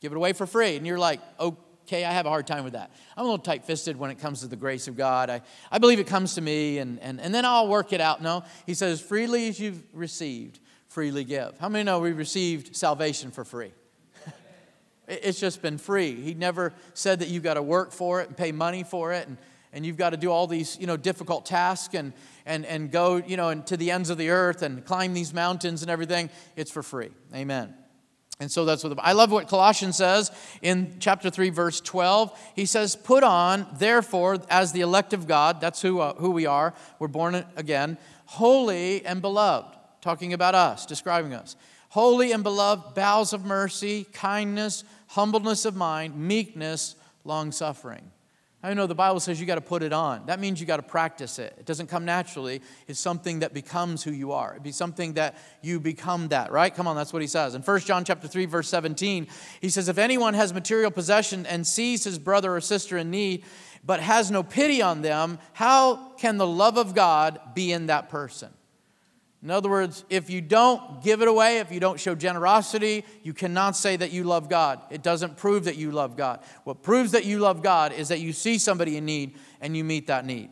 [0.02, 0.76] Give it away for free.
[0.76, 2.90] And you're like, okay, I have a hard time with that.
[3.16, 5.30] I'm a little tight fisted when it comes to the grace of God.
[5.30, 5.42] I,
[5.72, 8.24] I believe it comes to me, and, and, and then I'll work it out.
[8.24, 11.60] No, He says, freely as you've received, freely give.
[11.60, 13.72] How many know we received salvation for free?
[15.08, 16.16] It's just been free.
[16.16, 19.28] He never said that you've got to work for it and pay money for it
[19.28, 19.38] and,
[19.72, 22.14] and you've got to do all these, you know, difficult tasks and,
[22.46, 25.82] and, and go, you know, to the ends of the earth and climb these mountains
[25.82, 26.30] and everything.
[26.56, 27.12] It's for free.
[27.36, 27.76] Amen.
[28.40, 32.38] And so that's what the, I love what Colossians says in chapter 3, verse 12.
[32.56, 36.46] He says, Put on, therefore, as the elect of God, that's who, uh, who we
[36.46, 41.56] are, we're born again, holy and beloved, talking about us, describing us.
[41.96, 48.12] Holy and beloved, bowels of mercy, kindness, humbleness of mind, meekness, long suffering.
[48.62, 50.26] I know the Bible says you got to put it on.
[50.26, 51.56] That means you got to practice it.
[51.58, 52.62] It doesn't come naturally.
[52.90, 54.52] It's something that becomes who you are.
[54.52, 56.76] It'd be something that you become that, right?
[56.76, 57.56] Come on, that's what he says.
[57.56, 59.28] In 1 John chapter 3 verse 17,
[59.62, 63.46] he says if anyone has material possession and sees his brother or sister in need
[63.86, 68.10] but has no pity on them, how can the love of God be in that
[68.10, 68.50] person?
[69.46, 73.32] In other words, if you don't give it away, if you don't show generosity, you
[73.32, 74.82] cannot say that you love God.
[74.90, 76.40] It doesn't prove that you love God.
[76.64, 79.84] What proves that you love God is that you see somebody in need and you
[79.84, 80.50] meet that need.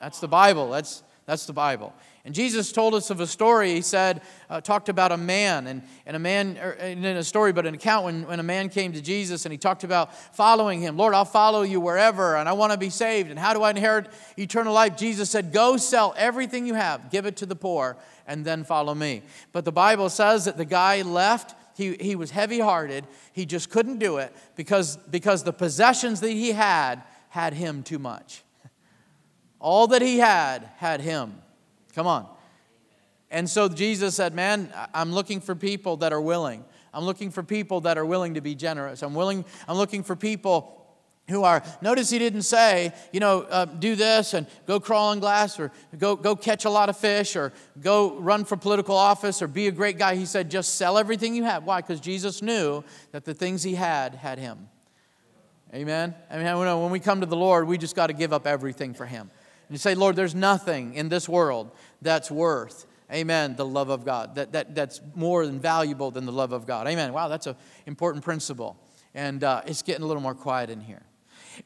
[0.00, 0.70] That's the Bible.
[0.70, 1.92] That's, that's the Bible.
[2.28, 3.72] And Jesus told us of a story.
[3.72, 7.54] He said, uh, talked about a man, and, and a man, er, in a story,
[7.54, 10.82] but an account when, when a man came to Jesus and he talked about following
[10.82, 10.98] him.
[10.98, 13.30] Lord, I'll follow you wherever, and I want to be saved.
[13.30, 14.94] And how do I inherit eternal life?
[14.94, 18.94] Jesus said, Go sell everything you have, give it to the poor, and then follow
[18.94, 19.22] me.
[19.52, 21.54] But the Bible says that the guy left.
[21.78, 23.06] He, he was heavy hearted.
[23.32, 27.98] He just couldn't do it because, because the possessions that he had had him too
[27.98, 28.42] much.
[29.60, 31.40] All that he had had him.
[31.98, 32.28] Come on.
[33.28, 36.64] And so Jesus said, Man, I'm looking for people that are willing.
[36.94, 39.02] I'm looking for people that are willing to be generous.
[39.02, 40.76] I'm willing, I'm looking for people
[41.28, 45.18] who are notice he didn't say you know uh, do this and go crawl on
[45.18, 49.42] glass or go, go catch a lot of fish or go run for political office
[49.42, 52.40] or be a great guy he said just sell everything you have why because jesus
[52.40, 52.82] knew
[53.12, 54.70] that the things he had had him
[55.74, 58.46] amen i mean when we come to the lord we just got to give up
[58.46, 59.30] everything for him
[59.68, 61.70] And you say, Lord, there's nothing in this world
[62.02, 66.32] that's worth, amen, the love of God, that, that, that's more than valuable than the
[66.32, 66.86] love of God.
[66.86, 67.12] Amen.
[67.12, 67.56] Wow, that's an
[67.86, 68.76] important principle.
[69.14, 71.02] And uh, it's getting a little more quiet in here.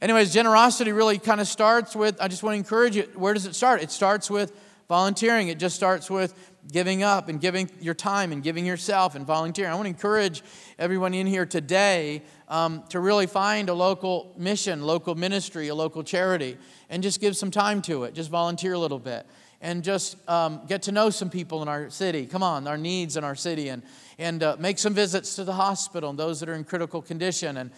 [0.00, 3.44] Anyways, generosity really kind of starts with, I just want to encourage you, where does
[3.44, 3.82] it start?
[3.82, 4.52] It starts with
[4.88, 5.48] volunteering.
[5.48, 6.34] It just starts with
[6.70, 9.72] giving up and giving your time and giving yourself and volunteering.
[9.72, 10.42] I want to encourage
[10.78, 16.02] everyone in here today um, to really find a local mission, local ministry, a local
[16.02, 16.56] charity,
[16.88, 18.14] and just give some time to it.
[18.14, 19.26] Just volunteer a little bit
[19.62, 22.26] and just um, get to know some people in our city.
[22.26, 23.82] Come on, our needs in our city, and,
[24.18, 27.56] and uh, make some visits to the hospital and those that are in critical condition.
[27.56, 27.70] And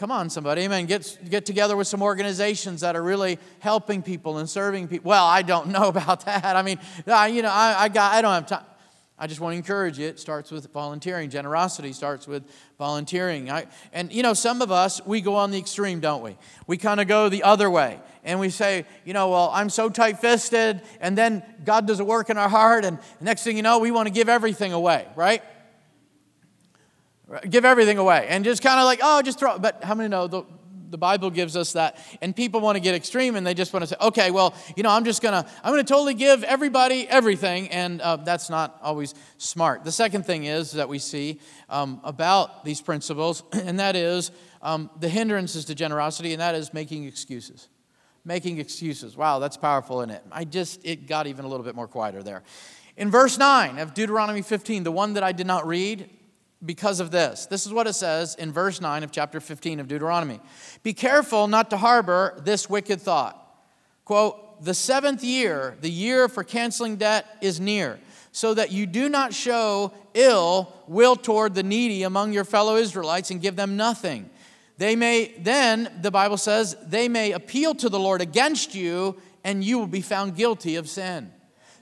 [0.00, 0.86] Come on, somebody, amen.
[0.86, 5.10] Get, get together with some organizations that are really helping people and serving people.
[5.10, 6.56] Well, I don't know about that.
[6.56, 8.64] I mean, I, you know, I, I, got, I don't have time.
[9.22, 10.06] I just want to encourage you.
[10.06, 11.28] It starts with volunteering.
[11.28, 12.42] Generosity starts with
[12.78, 13.50] volunteering.
[13.50, 16.38] I, and, you know, some of us, we go on the extreme, don't we?
[16.66, 18.00] We kind of go the other way.
[18.24, 20.80] And we say, you know, well, I'm so tight fisted.
[21.02, 22.86] And then God does a work in our heart.
[22.86, 25.42] And next thing you know, we want to give everything away, right?
[27.48, 28.26] Give everything away.
[28.26, 29.58] And just kind of like, oh, just throw.
[29.58, 30.44] But how many know the,
[30.90, 31.96] the Bible gives us that?
[32.20, 34.82] And people want to get extreme and they just want to say, okay, well, you
[34.82, 37.68] know, I'm just going to, I'm going to totally give everybody everything.
[37.68, 39.84] And uh, that's not always smart.
[39.84, 44.30] The second thing is that we see um, about these principles, and that is
[44.62, 47.68] um, the hindrances to generosity, and that is making excuses.
[48.24, 49.16] Making excuses.
[49.16, 50.22] Wow, that's powerful, isn't it?
[50.30, 52.42] I just, it got even a little bit more quieter there.
[52.96, 56.10] In verse 9 of Deuteronomy 15, the one that I did not read,
[56.64, 57.46] because of this.
[57.46, 60.40] This is what it says in verse 9 of chapter 15 of Deuteronomy
[60.82, 63.36] Be careful not to harbor this wicked thought.
[64.04, 67.98] Quote, the seventh year, the year for canceling debt, is near,
[68.32, 73.30] so that you do not show ill will toward the needy among your fellow Israelites
[73.30, 74.28] and give them nothing.
[74.76, 79.62] They may, then, the Bible says, they may appeal to the Lord against you, and
[79.64, 81.32] you will be found guilty of sin.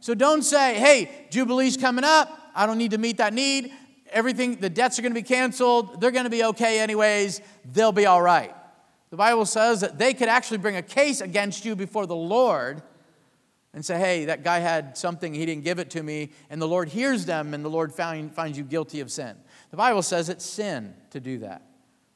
[0.00, 2.30] So don't say, hey, Jubilee's coming up.
[2.54, 3.72] I don't need to meet that need
[4.10, 6.00] everything, the debts are going to be canceled.
[6.00, 7.40] They're going to be okay anyways.
[7.72, 8.54] They'll be all right.
[9.10, 12.82] The Bible says that they could actually bring a case against you before the Lord
[13.72, 16.30] and say, hey, that guy had something, he didn't give it to me.
[16.50, 19.36] And the Lord hears them, and the Lord find, finds you guilty of sin.
[19.70, 21.62] The Bible says it's sin to do that.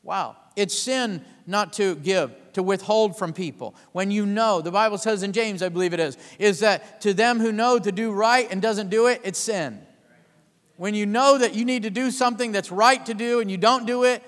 [0.03, 0.37] Wow.
[0.57, 3.75] It's sin not to give, to withhold from people.
[3.93, 7.15] When you know, the Bible says in James, I believe it is, is that to
[7.15, 9.81] them who know to do right and doesn't do it, it's sin.
[10.77, 13.57] When you know that you need to do something that's right to do and you
[13.57, 14.23] don't do it,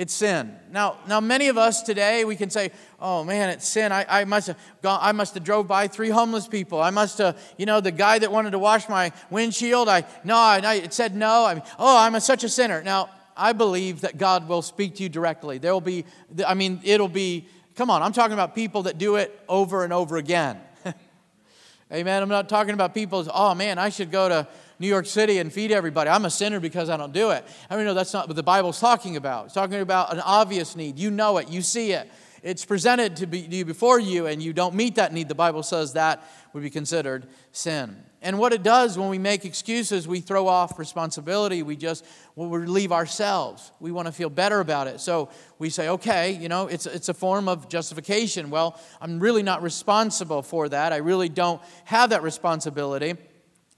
[0.00, 0.56] it's sin.
[0.72, 3.92] Now, now many of us today, we can say, oh man, it's sin.
[3.92, 6.80] I, I, must have gone, I must have drove by three homeless people.
[6.80, 10.36] I must have, you know, the guy that wanted to wash my windshield, I, no,
[10.36, 11.44] I, it said no.
[11.44, 12.82] I oh, I'm a, such a sinner.
[12.82, 15.58] Now, I believe that God will speak to you directly.
[15.58, 16.06] There will be,
[16.46, 19.92] I mean, it'll be, come on, I'm talking about people that do it over and
[19.92, 20.60] over again.
[21.92, 22.22] Amen.
[22.22, 24.48] I'm not talking about people, oh man, I should go to,
[24.80, 26.08] New York City and feed everybody.
[26.08, 27.44] I'm a sinner because I don't do it.
[27.68, 29.44] I mean, no, that's not what the Bible's talking about.
[29.44, 30.98] It's talking about an obvious need.
[30.98, 32.10] You know it, you see it.
[32.42, 35.28] It's presented to, be, to you before you, and you don't meet that need.
[35.28, 38.02] The Bible says that would be considered sin.
[38.22, 41.62] And what it does when we make excuses, we throw off responsibility.
[41.62, 43.72] We just we relieve ourselves.
[43.80, 45.00] We want to feel better about it.
[45.00, 48.48] So we say, okay, you know, it's, it's a form of justification.
[48.48, 50.94] Well, I'm really not responsible for that.
[50.94, 53.16] I really don't have that responsibility.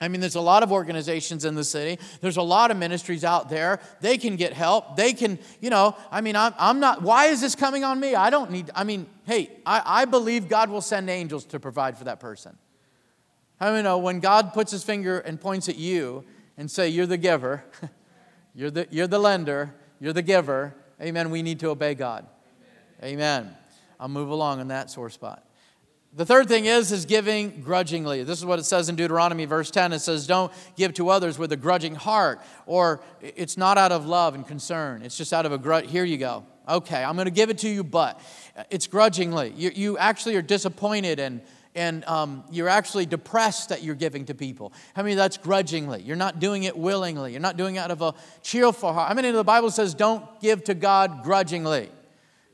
[0.02, 2.02] I mean, there's a lot of organizations in the city.
[2.20, 3.78] There's a lot of ministries out there.
[4.00, 4.96] They can get help.
[4.96, 8.16] They can, you know, I mean, I'm, I'm not, why is this coming on me?
[8.16, 11.96] I don't need, I mean, hey, I, I believe God will send angels to provide
[11.96, 12.58] for that person.
[13.60, 16.24] I mean, know when God puts his finger and points at you
[16.56, 17.62] and say, you're the giver,
[18.56, 22.26] you're the, you're the lender, you're the giver, amen, we need to obey God.
[23.00, 23.44] Amen.
[23.44, 23.56] amen.
[24.00, 25.46] I'll move along in that sore spot.
[26.14, 28.22] The third thing is is giving grudgingly.
[28.22, 29.94] This is what it says in Deuteronomy verse 10.
[29.94, 34.06] It says, "Don't give to others with a grudging heart," or it's not out of
[34.06, 35.00] love and concern.
[35.02, 35.90] It's just out of a grudge.
[35.90, 36.44] Here you go.
[36.68, 38.20] Okay, I'm going to give it to you, but
[38.70, 39.54] it's grudgingly.
[39.56, 41.40] You, you actually are disappointed and
[41.74, 44.74] and um, you're actually depressed that you're giving to people.
[44.94, 46.02] How many that's grudgingly?
[46.02, 47.32] You're not doing it willingly.
[47.32, 49.08] You're not doing it out of a cheerful heart.
[49.08, 51.88] How many the Bible says don't give to God grudgingly?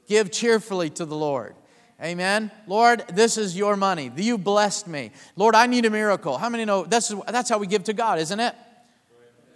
[0.06, 1.56] Give cheerfully to the Lord.
[2.02, 2.52] Amen.
[2.68, 4.10] Lord, this is your money.
[4.16, 5.10] You blessed me.
[5.34, 6.38] Lord, I need a miracle.
[6.38, 8.54] How many know that's, that's how we give to God, isn't it?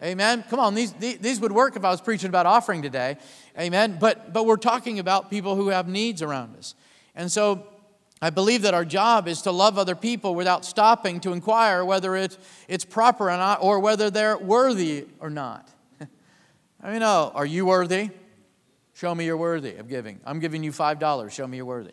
[0.03, 0.45] Amen.
[0.51, 3.19] Come on, these, these would work if I was preaching about offering today.
[3.57, 3.99] Amen.
[4.01, 6.75] But, but we're talking about people who have needs around us.
[7.15, 7.65] And so
[8.21, 12.17] I believe that our job is to love other people without stopping to inquire whether
[12.17, 12.37] it's,
[12.67, 15.69] it's proper or not or whether they're worthy or not.
[16.83, 18.11] I mean, oh, are you worthy?
[18.95, 20.19] Show me you're worthy of giving.
[20.25, 21.31] I'm giving you $5.
[21.31, 21.93] Show me you're worthy.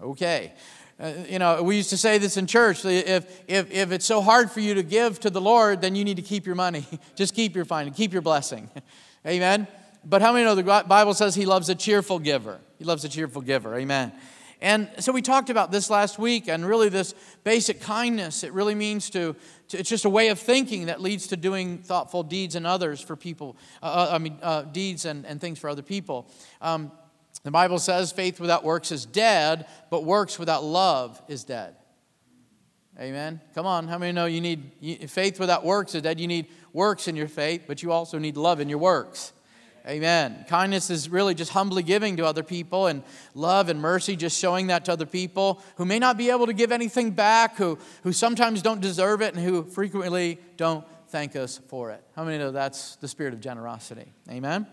[0.00, 0.52] Okay.
[0.98, 2.84] Uh, you know, we used to say this in church.
[2.84, 6.04] If, if, if it's so hard for you to give to the Lord, then you
[6.04, 6.86] need to keep your money.
[7.14, 8.70] Just keep your finding, keep your blessing.
[9.26, 9.66] Amen.
[10.04, 12.60] But how many know the Bible says He loves a cheerful giver?
[12.78, 13.74] He loves a cheerful giver.
[13.74, 14.12] Amen.
[14.60, 18.42] And so we talked about this last week, and really this basic kindness.
[18.42, 19.36] It really means to,
[19.68, 23.00] to it's just a way of thinking that leads to doing thoughtful deeds and others
[23.00, 23.56] for people.
[23.82, 26.30] Uh, uh, I mean, uh, deeds and, and things for other people.
[26.62, 26.90] Um,
[27.42, 31.76] the Bible says faith without works is dead, but works without love is dead.
[32.98, 33.40] Amen.
[33.54, 36.18] Come on, how many know you need faith without works is dead?
[36.18, 39.32] You need works in your faith, but you also need love in your works.
[39.86, 40.44] Amen.
[40.48, 44.66] Kindness is really just humbly giving to other people, and love and mercy just showing
[44.68, 48.12] that to other people who may not be able to give anything back, who, who
[48.12, 52.02] sometimes don't deserve it, and who frequently don't thank us for it.
[52.16, 54.12] How many know that's the spirit of generosity?
[54.28, 54.66] Amen.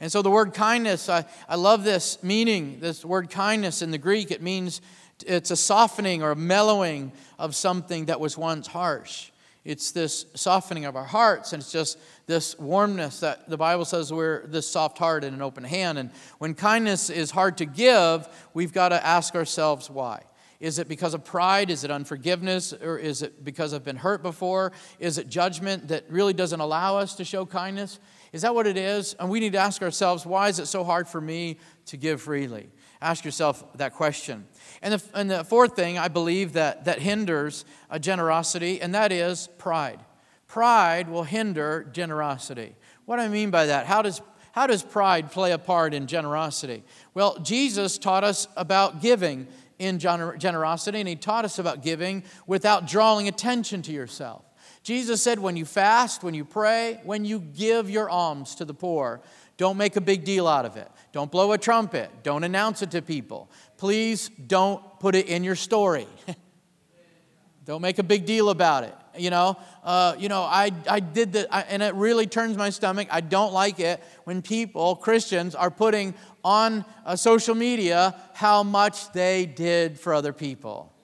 [0.00, 2.78] And so the word kindness, I, I love this meaning.
[2.80, 4.80] This word kindness in the Greek, it means
[5.26, 9.30] it's a softening or a mellowing of something that was once harsh.
[9.64, 14.12] It's this softening of our hearts, and it's just this warmness that the Bible says
[14.12, 15.98] we're this soft heart and an open hand.
[15.98, 20.22] And when kindness is hard to give, we've got to ask ourselves why.
[20.60, 21.70] Is it because of pride?
[21.70, 22.72] Is it unforgiveness?
[22.72, 24.72] Or is it because I've been hurt before?
[24.98, 28.00] Is it judgment that really doesn't allow us to show kindness?
[28.32, 29.14] Is that what it is?
[29.14, 32.20] And we need to ask ourselves, why is it so hard for me to give
[32.22, 32.68] freely?
[33.00, 34.46] Ask yourself that question.
[34.82, 39.12] And the, and the fourth thing I believe that, that hinders a generosity, and that
[39.12, 40.00] is pride.
[40.46, 42.74] Pride will hinder generosity.
[43.04, 43.86] What do I mean by that?
[43.86, 44.20] How does,
[44.52, 46.82] how does pride play a part in generosity?
[47.14, 49.46] Well, Jesus taught us about giving
[49.78, 54.44] in generosity, and he taught us about giving without drawing attention to yourself.
[54.88, 58.72] Jesus said, when you fast, when you pray, when you give your alms to the
[58.72, 59.20] poor,
[59.58, 60.90] don't make a big deal out of it.
[61.12, 62.10] Don't blow a trumpet.
[62.22, 63.50] Don't announce it to people.
[63.76, 66.06] Please don't put it in your story.
[67.66, 68.94] don't make a big deal about it.
[69.18, 73.08] You know, uh, you know, I, I did that, and it really turns my stomach.
[73.10, 79.12] I don't like it when people, Christians, are putting on uh, social media how much
[79.12, 80.94] they did for other people.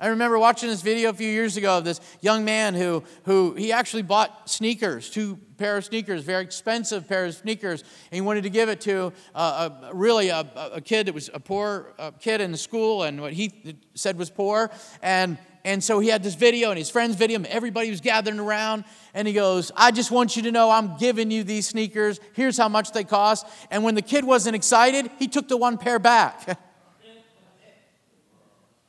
[0.00, 3.54] I remember watching this video a few years ago of this young man who, who
[3.54, 8.20] he actually bought sneakers, two pair of sneakers, very expensive pair of sneakers, and he
[8.20, 11.94] wanted to give it to uh, a, really a, a, kid that was a poor
[11.98, 14.70] uh, kid in the school and what he said was poor.
[15.02, 17.46] And, and so he had this video and his friends video him.
[17.48, 18.84] Everybody was gathering around,
[19.14, 22.20] and he goes, I just want you to know I'm giving you these sneakers.
[22.34, 23.46] Here's how much they cost.
[23.68, 26.56] And when the kid wasn't excited, he took the one pair back.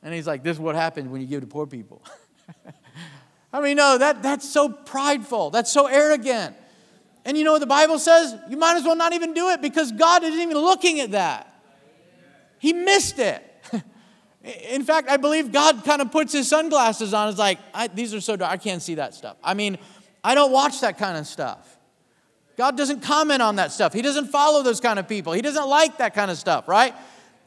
[0.02, 2.04] And he's like, This is what happens when you give to poor people.
[3.54, 5.50] I mean, no, that, that's so prideful.
[5.50, 6.56] That's so arrogant.
[7.26, 8.36] And you know what the Bible says?
[8.50, 11.54] You might as well not even do it because God isn't even looking at that.
[12.60, 13.44] He missed it.
[14.70, 17.30] In fact, I believe God kind of puts his sunglasses on.
[17.30, 17.60] It's like,
[17.96, 18.52] these are so dark.
[18.52, 19.38] I can't see that stuff.
[19.44, 19.78] I mean,
[20.24, 21.78] I don't watch that kind of stuff.
[22.58, 23.94] God doesn't comment on that stuff.
[23.94, 25.34] He doesn't follow those kind of people.
[25.34, 26.94] He doesn't like that kind of stuff, right?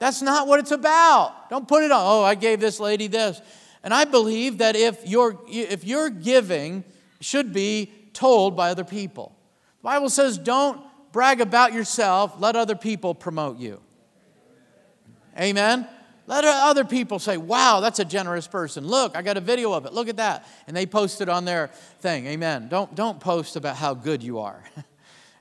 [0.02, 1.48] That's not what it's about.
[1.48, 3.40] Don't put it on, oh, I gave this lady this.
[3.84, 6.82] And I believe that if your if your giving
[7.20, 9.32] should be told by other people.
[9.80, 10.80] The Bible says don't
[11.12, 13.80] brag about yourself, let other people promote you.
[15.38, 15.86] Amen.
[16.26, 18.84] Let other people say, wow, that's a generous person.
[18.84, 19.92] Look, I got a video of it.
[19.92, 20.48] Look at that.
[20.66, 21.68] And they post it on their
[22.00, 22.26] thing.
[22.26, 22.66] Amen.
[22.68, 24.64] Don't, don't post about how good you are.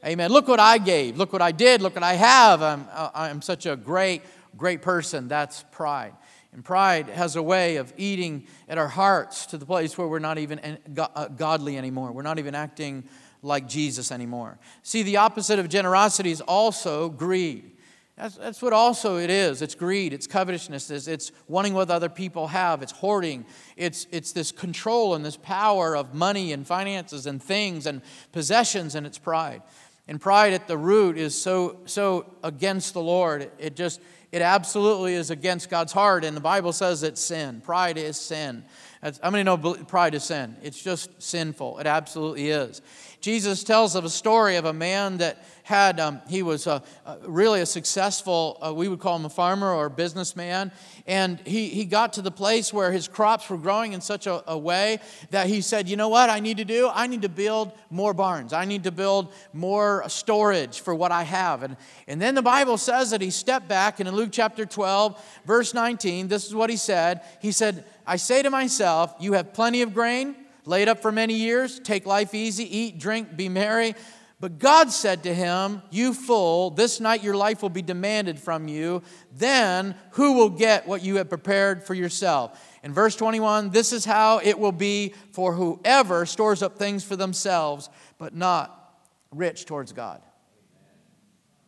[0.06, 0.32] Amen.
[0.32, 1.16] Look what I gave.
[1.18, 1.82] Look what I did.
[1.82, 2.64] Look what I have.
[2.64, 4.24] I'm, uh, I'm such a great
[4.58, 6.14] great person, that's pride.
[6.54, 10.20] And pride has a way of eating at our hearts to the place where we're
[10.20, 12.12] not even uh, godly anymore.
[12.12, 13.06] We're not even acting
[13.42, 14.60] like Jesus anymore.
[14.84, 17.72] See, the opposite of generosity is also greed.
[18.18, 19.62] That's, that's what also it is.
[19.62, 23.46] It's greed, it's covetousness, it's, it's wanting what other people have, it's hoarding,
[23.78, 28.94] it's, it's this control and this power of money and finances and things and possessions,
[28.94, 29.64] and it's pride.
[30.12, 33.50] And pride at the root is so, so against the Lord.
[33.58, 34.02] It just,
[34.34, 37.62] it absolutely is against God's heart, and the Bible says it's sin.
[37.62, 38.66] Pride is sin.
[39.02, 40.58] How many know pride is sin?
[40.62, 41.80] It's just sinful.
[41.80, 42.82] It absolutely is.
[43.22, 47.18] Jesus tells of a story of a man that had, um, he was a, a,
[47.28, 50.72] really a successful, uh, we would call him a farmer or a businessman.
[51.06, 54.44] And he, he got to the place where his crops were growing in such a,
[54.50, 55.00] a way
[55.30, 56.90] that he said, you know what I need to do?
[56.92, 58.54] I need to build more barns.
[58.54, 61.62] I need to build more storage for what I have.
[61.62, 65.42] And, and then the Bible says that he stepped back, and in Luke chapter 12,
[65.46, 67.22] verse 19, this is what he said.
[67.40, 70.36] He said, I say to myself, you have plenty of grain
[70.66, 73.96] laid up for many years, take life easy, eat, drink, be merry.
[74.42, 78.68] But God said to him, You fool, this night your life will be demanded from
[78.68, 79.04] you.
[79.32, 82.60] Then who will get what you have prepared for yourself?
[82.84, 87.16] In verse 21, this is how it will be for whoever stores up things for
[87.16, 87.88] themselves,
[88.18, 88.96] but not
[89.30, 90.24] rich towards God.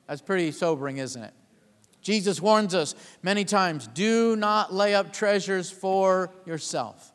[0.08, 1.34] That's pretty sobering, isn't it?
[2.02, 7.13] Jesus warns us many times do not lay up treasures for yourself.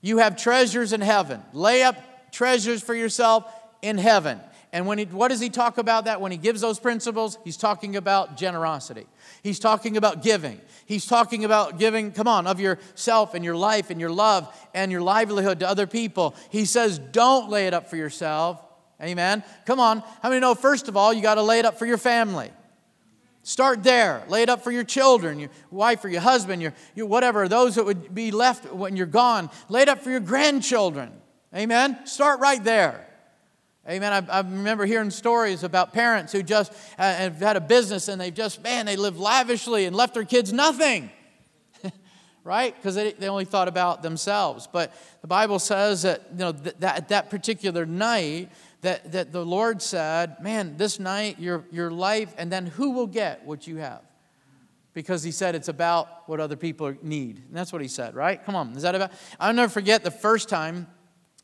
[0.00, 1.42] You have treasures in heaven.
[1.52, 1.96] Lay up
[2.30, 3.44] treasures for yourself
[3.82, 4.40] in heaven.
[4.72, 6.20] And when he, what does he talk about that?
[6.20, 9.06] When he gives those principles, he's talking about generosity.
[9.42, 10.60] He's talking about giving.
[10.84, 14.92] He's talking about giving, come on, of yourself and your life and your love and
[14.92, 16.34] your livelihood to other people.
[16.50, 18.62] He says, don't lay it up for yourself.
[19.02, 19.42] Amen.
[19.64, 20.00] Come on.
[20.22, 22.50] How many know, first of all, you got to lay it up for your family?
[23.42, 24.24] Start there.
[24.28, 27.76] Lay it up for your children, your wife or your husband, your, your whatever, those
[27.76, 29.50] that would be left when you're gone.
[29.68, 31.12] Lay it up for your grandchildren.
[31.54, 31.98] Amen.
[32.06, 33.06] Start right there.
[33.88, 34.12] Amen.
[34.12, 38.20] I, I, remember hearing stories about parents who just uh, have had a business and
[38.20, 41.10] they've just, man, they lived lavishly and left their kids nothing.
[42.44, 42.76] right?
[42.76, 44.68] Because they, they only thought about themselves.
[44.70, 48.50] But the Bible says that, you know, that, that that particular night,
[48.82, 53.06] that, that the Lord said, man, this night, your, your life, and then who will
[53.06, 54.02] get what you have?
[54.94, 57.38] Because he said it's about what other people need.
[57.38, 58.42] And that's what he said, right?
[58.44, 58.72] Come on.
[58.76, 59.12] Is that about?
[59.38, 60.86] I'll never forget the first time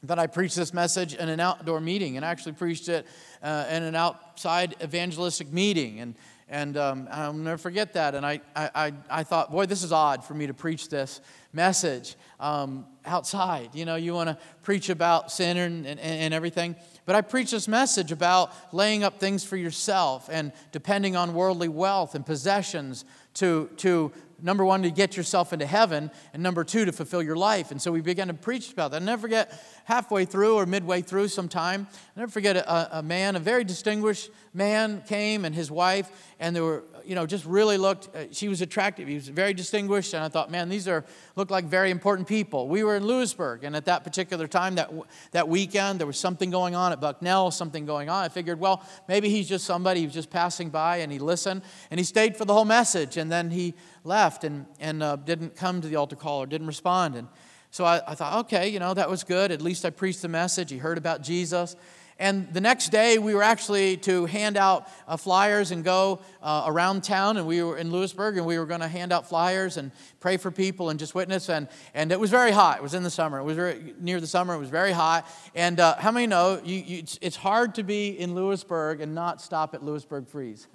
[0.05, 3.07] that I preached this message in an outdoor meeting and I actually preached it
[3.43, 6.01] uh, in an outside evangelistic meeting.
[6.01, 6.14] And,
[6.49, 8.14] and um, I'll never forget that.
[8.14, 11.20] And I, I, I thought, boy, this is odd for me to preach this
[11.53, 13.70] message um, outside.
[13.74, 16.76] You know, you want to preach about sin and, and, and everything.
[17.07, 21.68] But I preached this message about laying up things for yourself and depending on worldly
[21.68, 24.11] wealth and possessions to, to
[24.42, 27.70] number one, to get yourself into heaven, and number two, to fulfill your life.
[27.70, 29.02] And so we began to preach about that.
[29.02, 29.52] I never forget,
[29.85, 34.30] halfway through or midway through sometime, I never forget a, a man, a very distinguished
[34.53, 38.49] man came and his wife, and they were, you know, just really looked, uh, she
[38.49, 39.09] was attractive.
[39.09, 41.05] He was very distinguished, and I thought, man, these are,
[41.37, 42.68] look like very important people.
[42.68, 44.91] We were in Lewisburg, and at that particular time, that,
[45.32, 48.24] that weekend, there was something going on at Bucknell, something going on.
[48.24, 51.99] I figured, well, maybe he's just somebody who's just passing by, and he listened, and
[51.99, 53.74] he stayed for the whole message, and then he
[54.05, 57.16] left and, and uh, didn't come to the altar call or didn't respond.
[57.16, 57.28] And
[57.74, 59.50] so I, I thought, okay, you know, that was good.
[59.50, 60.70] At least I preached the message.
[60.70, 61.74] He heard about Jesus.
[62.20, 66.66] And the next day, we were actually to hand out uh, flyers and go uh,
[66.68, 67.36] around town.
[67.36, 70.36] And we were in Lewisburg, and we were going to hand out flyers and pray
[70.36, 71.48] for people and just witness.
[71.50, 72.76] And, and it was very hot.
[72.76, 73.40] It was in the summer.
[73.40, 74.54] It was very, near the summer.
[74.54, 75.26] It was very hot.
[75.56, 79.16] And uh, how many know you, you, it's, it's hard to be in Lewisburg and
[79.16, 80.68] not stop at Lewisburg Freeze?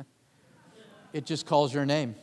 [1.13, 2.15] it just calls your name.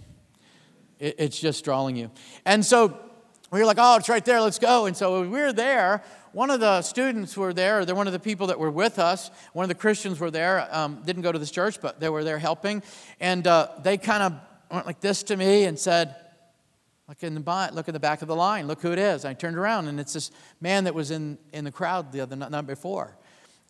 [0.98, 2.10] It, it's just drawing you.
[2.44, 3.05] And so
[3.50, 4.86] we were like, oh, it's right there, let's go.
[4.86, 6.02] And so we were there.
[6.32, 9.30] One of the students were there, they're one of the people that were with us.
[9.52, 12.24] One of the Christians were there, um, didn't go to this church, but they were
[12.24, 12.82] there helping.
[13.20, 14.34] And uh, they kind of
[14.70, 16.14] went like this to me and said,
[17.08, 18.66] Look in the look in the back of the line.
[18.66, 19.24] Look who it is.
[19.24, 22.34] I turned around and it's this man that was in, in the crowd the other
[22.34, 23.16] night before,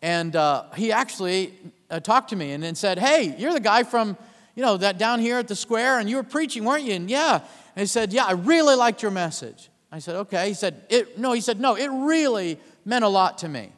[0.01, 1.53] and uh, he actually
[1.91, 4.17] uh, talked to me and, and said, "Hey, you're the guy from
[4.57, 6.93] you know, that down here at the square and you were preaching, weren't you?
[6.93, 7.41] And yeah.
[7.77, 9.69] And he said, yeah, I really liked your message.
[9.91, 10.47] I said, okay.
[10.47, 13.71] He said, it, no, he said, no, it really meant a lot to me.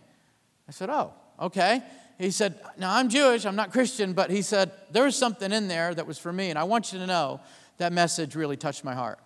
[0.70, 1.84] I said, oh, okay.
[2.18, 5.68] He said, now I'm Jewish, I'm not Christian, but he said, there was something in
[5.68, 7.42] there that was for me, and I want you to know
[7.76, 9.20] that message really touched my heart.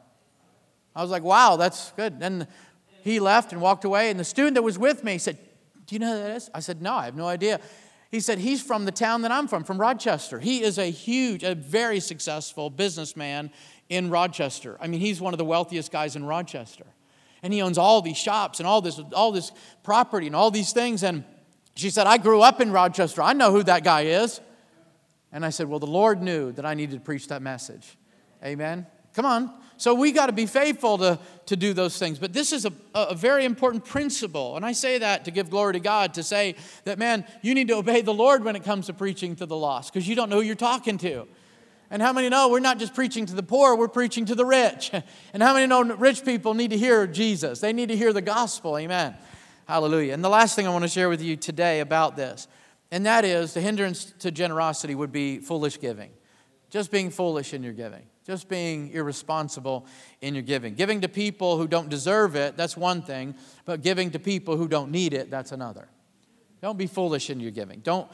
[0.96, 2.20] I was like, wow, that's good.
[2.20, 2.48] Then
[3.04, 5.38] he left and walked away, and the student that was with me said,
[5.86, 6.50] do you know who that is?
[6.52, 7.60] I said, no, I have no idea.
[8.14, 10.40] He said, He's from the town that I'm from, from Rochester.
[10.40, 13.50] He is a huge, a very successful businessman
[13.94, 14.78] in Rochester.
[14.82, 16.86] I mean, he's one of the wealthiest guys in Rochester.
[17.42, 19.52] And he owns all these shops and all this, all this
[19.84, 21.04] property and all these things.
[21.04, 21.24] And
[21.76, 23.22] she said, I grew up in Rochester.
[23.22, 24.40] I know who that guy is.
[25.32, 27.98] And I said, Well, the Lord knew that I needed to preach that message.
[28.44, 28.86] Amen.
[29.14, 29.54] Come on.
[29.78, 32.20] So we got to be faithful to, to do those things.
[32.20, 34.56] But this is a, a very important principle.
[34.56, 37.68] And I say that to give glory to God, to say that, man, you need
[37.70, 40.30] to obey the Lord when it comes to preaching to the lost because you don't
[40.30, 41.28] know who you're talking to.
[41.94, 44.46] And how many know we're not just preaching to the poor, we're preaching to the
[44.46, 44.92] rich?
[45.34, 47.60] And how many know rich people need to hear Jesus?
[47.60, 48.80] They need to hear the gospel.
[48.80, 49.16] Amen.
[49.68, 50.14] Hallelujah.
[50.14, 52.48] And the last thing I want to share with you today about this,
[52.92, 56.10] and that is the hindrance to generosity would be foolish giving.
[56.72, 59.86] Just being foolish in your giving just being irresponsible
[60.22, 60.76] in your giving.
[60.76, 63.36] Giving to people who don't deserve it, that's one thing,
[63.66, 65.90] but giving to people who don't need it, that's another.
[66.64, 67.82] Don't be foolish in your giving.
[67.82, 68.10] Don't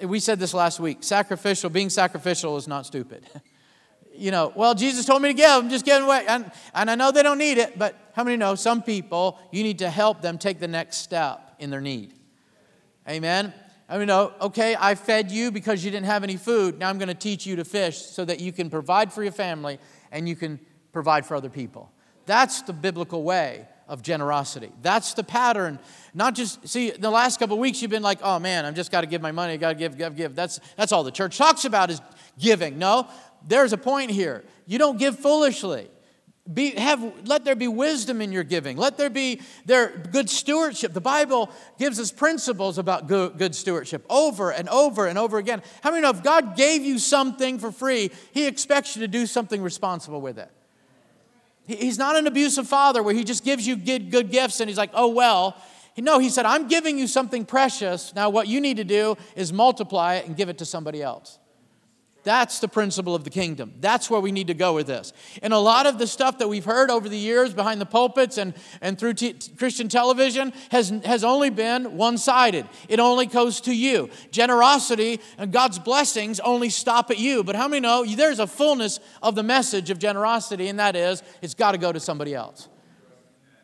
[0.00, 0.98] we said this last week.
[1.00, 3.26] Sacrificial, being sacrificial is not stupid.
[4.14, 6.24] you know, well, Jesus told me to give, I'm just giving away.
[6.26, 9.62] And, and I know they don't need it, but how many know some people, you
[9.62, 12.14] need to help them take the next step in their need?
[13.08, 13.54] Amen?
[13.88, 16.78] I mean, oh, okay, I fed you because you didn't have any food.
[16.78, 19.32] Now I'm going to teach you to fish so that you can provide for your
[19.32, 19.78] family
[20.12, 20.60] and you can
[20.92, 21.90] provide for other people.
[22.26, 24.70] That's the biblical way of generosity.
[24.82, 25.78] That's the pattern.
[26.14, 29.00] Not just, see, the last couple weeks you've been like, oh man, I've just got
[29.00, 30.34] to give my money, I got to give, give, give.
[30.34, 32.00] That's, that's all the church talks about is
[32.38, 32.78] giving.
[32.78, 33.08] No,
[33.46, 34.44] there's a point here.
[34.66, 35.88] You don't give foolishly.
[36.52, 38.78] Be, have, let there be wisdom in your giving.
[38.78, 40.94] Let there be there good stewardship.
[40.94, 45.62] The Bible gives us principles about good, good stewardship over and over and over again.
[45.82, 49.26] How many know if God gave you something for free, He expects you to do
[49.26, 50.50] something responsible with it?
[51.68, 54.68] He, he's not an abusive father where He just gives you good, good gifts and
[54.68, 55.56] He's like, oh, well.
[55.96, 58.12] No, He said, I'm giving you something precious.
[58.14, 61.38] Now, what you need to do is multiply it and give it to somebody else.
[62.28, 63.72] That's the principle of the kingdom.
[63.80, 65.14] That's where we need to go with this.
[65.42, 68.36] And a lot of the stuff that we've heard over the years behind the pulpits
[68.36, 68.52] and,
[68.82, 72.68] and through t- Christian television has, has only been one sided.
[72.86, 74.10] It only goes to you.
[74.30, 77.42] Generosity and God's blessings only stop at you.
[77.42, 81.22] But how many know there's a fullness of the message of generosity, and that is
[81.40, 82.68] it's got to go to somebody else.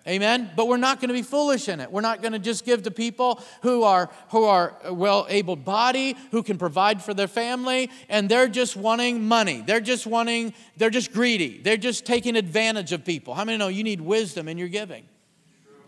[0.07, 0.50] Amen.
[0.55, 1.90] But we're not going to be foolish in it.
[1.90, 5.57] We're not going to just give to people who are who are uh, well able
[5.57, 9.62] body, who can provide for their family, and they're just wanting money.
[9.66, 11.59] They're just wanting, they're just greedy.
[11.59, 13.32] They're just taking advantage of people.
[13.32, 15.05] How many know you need wisdom in your giving?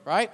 [0.06, 0.30] Right?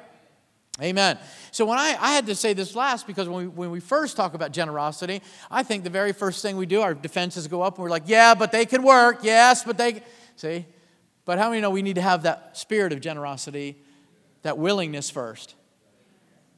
[0.81, 1.19] Amen.
[1.51, 4.17] So when I, I had to say this last because when we, when we first
[4.17, 7.77] talk about generosity, I think the very first thing we do, our defenses go up
[7.77, 9.19] and we're like, yeah, but they can work.
[9.23, 10.03] Yes, but they
[10.37, 10.65] see.
[11.25, 13.77] But how many know we need to have that spirit of generosity,
[14.43, 15.55] that willingness first?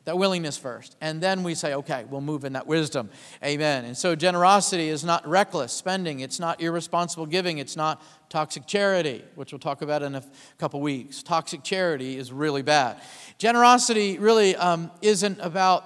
[0.04, 0.96] That willingness first.
[1.00, 3.08] And then we say, okay, we'll move in that wisdom.
[3.42, 3.86] Amen.
[3.86, 9.24] And so generosity is not reckless spending, it's not irresponsible giving, it's not toxic charity,
[9.34, 10.22] which we'll talk about in a
[10.58, 11.22] couple weeks.
[11.22, 13.00] Toxic charity is really bad.
[13.38, 15.84] Generosity really um, isn't about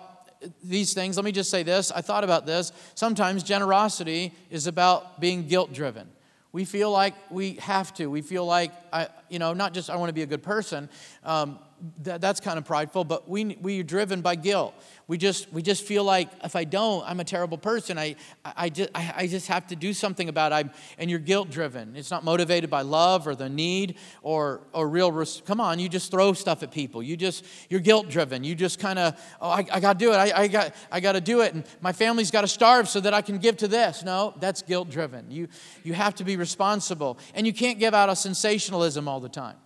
[0.64, 1.16] these things.
[1.16, 1.92] Let me just say this.
[1.92, 2.72] I thought about this.
[2.94, 6.08] Sometimes generosity is about being guilt driven.
[6.52, 8.06] We feel like we have to.
[8.06, 10.88] We feel like, I, you know, not just I want to be a good person.
[11.24, 11.58] Um,
[12.02, 14.74] that, that's kind of prideful, but we, we are driven by guilt.
[15.06, 17.98] We just, we just feel like if I don't, I'm a terrible person.
[17.98, 20.70] I, I, just, I, I just have to do something about it.
[20.98, 21.96] and you're guilt driven.
[21.96, 25.88] It's not motivated by love or the need or, or real, res- come on, you
[25.88, 27.02] just throw stuff at people.
[27.02, 28.44] You just, you're guilt driven.
[28.44, 30.16] You just kind of, oh, I, I got to do it.
[30.16, 31.54] I, I got, I got to do it.
[31.54, 34.04] And my family's got to starve so that I can give to this.
[34.04, 35.30] No, that's guilt driven.
[35.30, 35.48] You,
[35.84, 37.18] you have to be responsible.
[37.34, 39.56] And you can't give out a sensationalism all the time.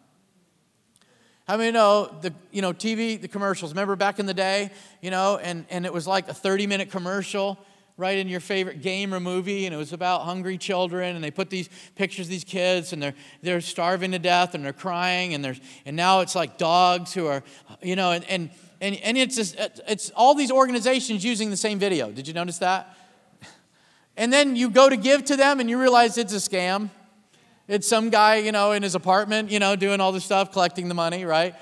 [1.47, 3.73] How many know the you know TV, the commercials?
[3.73, 4.71] Remember back in the day,
[5.01, 7.59] you know, and, and it was like a 30-minute commercial
[7.99, 11.31] right in your favorite game or movie, and it was about hungry children, and they
[11.31, 15.35] put these pictures of these kids, and they're they're starving to death, and they're crying,
[15.35, 17.43] and there's and now it's like dogs who are,
[17.83, 18.51] you know, and and
[18.83, 19.55] and, and it's just,
[19.87, 22.11] it's all these organizations using the same video.
[22.11, 22.97] Did you notice that?
[24.17, 26.91] And then you go to give to them, and you realize it's a scam.
[27.69, 30.89] It's some guy, you know, in his apartment, you know, doing all this stuff, collecting
[30.89, 31.55] the money, right?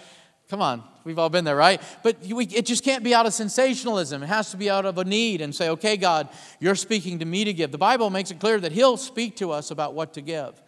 [0.48, 1.80] Come on, we've all been there, right?
[2.02, 4.22] But it just can't be out of sensationalism.
[4.22, 6.28] It has to be out of a need and say, okay, God,
[6.58, 7.70] you're speaking to me to give.
[7.70, 10.60] The Bible makes it clear that He'll speak to us about what to give.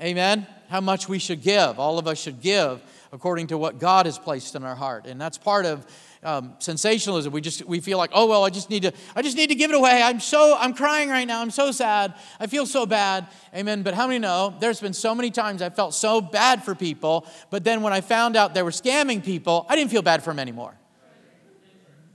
[0.00, 0.46] Amen?
[0.68, 1.78] How much we should give.
[1.78, 2.80] All of us should give
[3.12, 5.06] according to what God has placed in our heart.
[5.06, 5.86] And that's part of
[6.22, 7.32] um, sensationalism.
[7.32, 9.54] We just we feel like, oh well, I just need to I just need to
[9.54, 10.02] give it away.
[10.02, 11.40] I'm so I'm crying right now.
[11.40, 12.14] I'm so sad.
[12.40, 13.26] I feel so bad.
[13.54, 13.82] Amen.
[13.82, 17.26] But how many know there's been so many times I felt so bad for people,
[17.50, 20.30] but then when I found out they were scamming people, I didn't feel bad for
[20.30, 20.74] them anymore.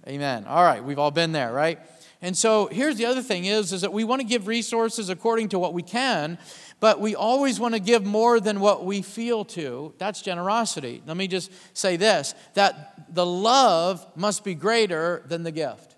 [0.07, 0.45] Amen.
[0.45, 1.79] All right, we've all been there, right?
[2.23, 5.49] And so here's the other thing is, is that we want to give resources according
[5.49, 6.37] to what we can,
[6.83, 9.93] but we always want to give more than what we feel to.
[9.99, 11.01] That's generosity.
[11.07, 15.95] Let me just say this that the love must be greater than the gift.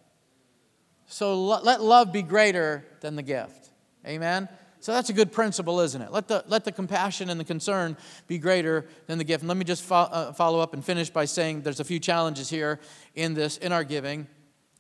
[1.08, 3.72] So let love be greater than the gift.
[4.06, 4.48] Amen?
[4.80, 6.12] So that's a good principle, isn't it?
[6.12, 9.42] Let the, let the compassion and the concern be greater than the gift.
[9.42, 12.00] And let me just fo- uh, follow up and finish by saying there's a few
[12.00, 12.80] challenges here
[13.16, 14.28] in this, in our giving.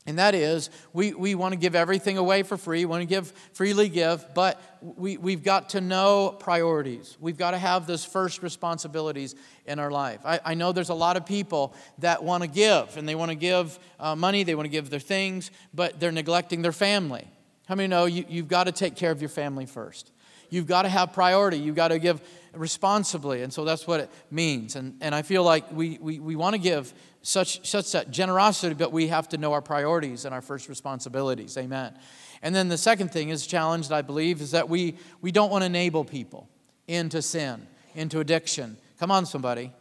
[0.07, 3.07] And that is, we, we want to give everything away for free, we want to
[3.07, 7.17] give, freely give, but we, we've got to know priorities.
[7.19, 9.33] We've got to have those first responsibilities
[9.65, 10.19] in our life.
[10.23, 13.29] I, I know there's a lot of people that want to give, and they want
[13.31, 17.27] to give uh, money, they want to give their things, but they're neglecting their family.
[17.67, 20.11] How many know you, you've got to take care of your family first?
[20.51, 21.57] You've got to have priority.
[21.57, 22.21] You've got to give
[22.57, 23.41] responsibly.
[23.41, 24.75] And so that's what it means.
[24.75, 28.75] And, and I feel like we, we, we want to give such, such that generosity,
[28.75, 31.57] but we have to know our priorities and our first responsibilities.
[31.57, 31.97] Amen.
[32.41, 35.63] And then the second thing is challenged, I believe, is that we, we don't want
[35.63, 36.47] to enable people
[36.87, 38.77] into sin, into addiction.
[38.99, 39.73] Come on, somebody.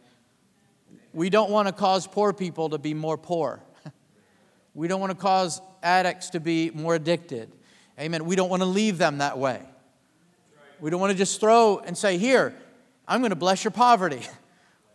[1.13, 3.61] We don't want to cause poor people to be more poor.
[4.73, 7.49] We don't want to cause addicts to be more addicted.
[7.97, 8.25] Amen.
[8.25, 9.61] We don't want to leave them that way.
[10.81, 12.53] We don't want to just throw and say, Here,
[13.07, 14.21] I'm going to bless your poverty.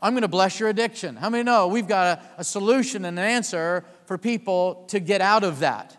[0.02, 1.16] I'm going to bless your addiction.
[1.16, 5.20] How many know we've got a, a, solution and an answer for people to get
[5.20, 5.96] out of that?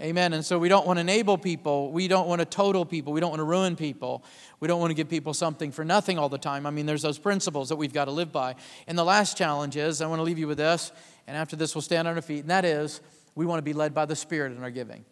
[0.00, 0.32] Amen.
[0.32, 1.92] And so we don't want to enable people.
[1.92, 3.12] We don't want to total people.
[3.12, 4.24] We don't want to ruin people.
[4.58, 6.66] We don't want to give people something for nothing all the time.
[6.66, 8.56] I mean, there's those principles that we've got to live by.
[8.88, 10.90] And the last challenge is I want to leave you with this,
[11.28, 13.00] and after this, we'll stand on our feet, and that is
[13.36, 15.04] we want to be led by the Spirit in our giving.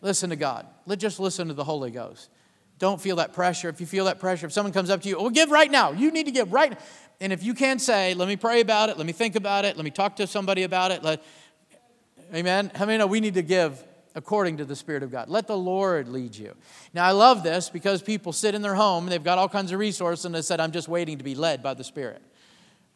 [0.00, 0.66] Listen to God.
[0.86, 2.30] Let just listen to the Holy Ghost.
[2.78, 3.68] Don't feel that pressure.
[3.68, 5.92] If you feel that pressure, if someone comes up to you, well, give right now.
[5.92, 6.70] You need to give right.
[6.70, 6.78] Now.
[7.20, 9.76] And if you can't say, let me pray about it, let me think about it,
[9.76, 11.22] let me talk to somebody about it, let,
[12.32, 12.70] amen.
[12.74, 13.82] How many know we need to give
[14.14, 15.28] according to the Spirit of God?
[15.28, 16.54] Let the Lord lead you.
[16.94, 19.80] Now, I love this because people sit in their home, they've got all kinds of
[19.80, 22.22] resources, and they said, I'm just waiting to be led by the Spirit.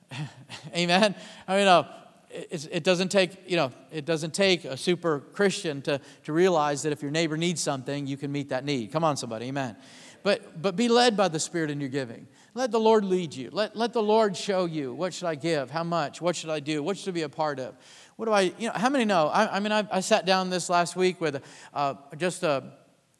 [0.76, 1.16] amen.
[1.48, 2.01] I mean, uh,
[2.32, 6.92] it doesn't take, you know, it doesn't take a super Christian to, to realize that
[6.92, 8.90] if your neighbor needs something, you can meet that need.
[8.90, 9.76] Come on, somebody, amen.
[10.22, 12.28] But, but be led by the Spirit in your giving.
[12.54, 13.50] Let the Lord lead you.
[13.52, 16.60] Let, let the Lord show you what should I give, how much, what should I
[16.60, 17.74] do, what should I be a part of.
[18.16, 19.28] What do I, you know, how many know?
[19.28, 21.42] I, I mean, I, I, sat down this last week with
[21.74, 22.72] uh, just a,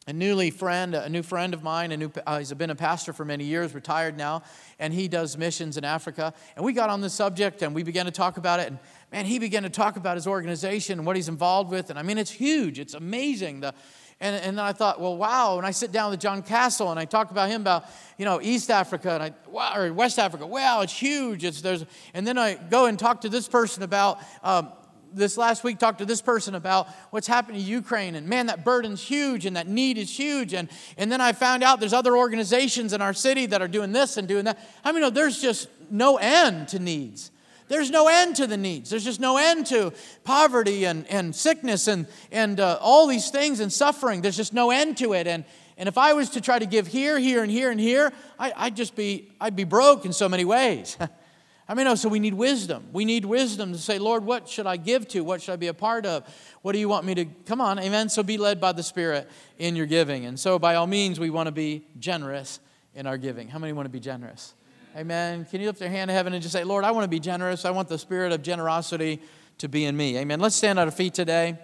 [0.06, 3.12] a newly friend, a new friend of mine, a new, uh, he's been a pastor
[3.12, 4.42] for many years, retired now,
[4.80, 6.34] and he does missions in Africa.
[6.56, 8.66] And we got on the subject and we began to talk about it.
[8.66, 8.78] And
[9.12, 11.88] man, he began to talk about his organization and what he's involved with.
[11.88, 13.60] And I mean, it's huge, it's amazing.
[13.60, 13.74] The,
[14.18, 15.58] and, and then I thought, well, wow.
[15.58, 17.84] And I sit down with John Castle and I talk about him about,
[18.18, 20.46] you know, East Africa and I, wow, or West Africa.
[20.46, 21.44] Wow, it's huge.
[21.44, 24.72] It's, there's, and then I go and talk to this person about, um,
[25.14, 28.64] this last week talked to this person about what's happening in Ukraine, and man, that
[28.64, 30.54] burden's huge and that need is huge.
[30.54, 33.92] And, and then I found out there's other organizations in our city that are doing
[33.92, 34.58] this and doing that.
[34.84, 37.30] I mean, there's just no end to needs.
[37.68, 38.90] There's no end to the needs.
[38.90, 39.92] There's just no end to
[40.24, 44.20] poverty and, and sickness and, and uh, all these things and suffering.
[44.20, 45.26] There's just no end to it.
[45.26, 45.44] And,
[45.78, 48.52] and if I was to try to give here, here, and here, and here, I,
[48.56, 50.98] I'd just be, I'd be broke in so many ways.
[51.68, 52.88] I mean, no, so we need wisdom.
[52.92, 55.20] We need wisdom to say, Lord, what should I give to?
[55.22, 56.24] What should I be a part of?
[56.62, 57.24] What do you want me to?
[57.46, 58.08] Come on, amen.
[58.08, 60.26] So be led by the Spirit in your giving.
[60.26, 62.60] And so, by all means, we want to be generous
[62.94, 63.48] in our giving.
[63.48, 64.54] How many want to be generous?
[64.96, 65.46] Amen.
[65.46, 67.20] Can you lift your hand to heaven and just say, Lord, I want to be
[67.20, 67.64] generous.
[67.64, 69.22] I want the spirit of generosity
[69.58, 70.18] to be in me.
[70.18, 70.40] Amen.
[70.40, 71.58] Let's stand on our feet today.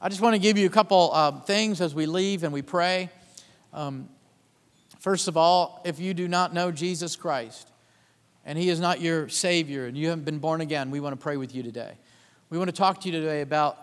[0.00, 2.62] I just want to give you a couple uh, things as we leave and we
[2.62, 3.10] pray.
[3.72, 4.08] Um,
[5.04, 7.70] first of all, if you do not know Jesus Christ
[8.46, 11.22] and He is not your Savior and you haven't been born again, we want to
[11.22, 11.92] pray with you today.
[12.48, 13.76] We want to talk to you today about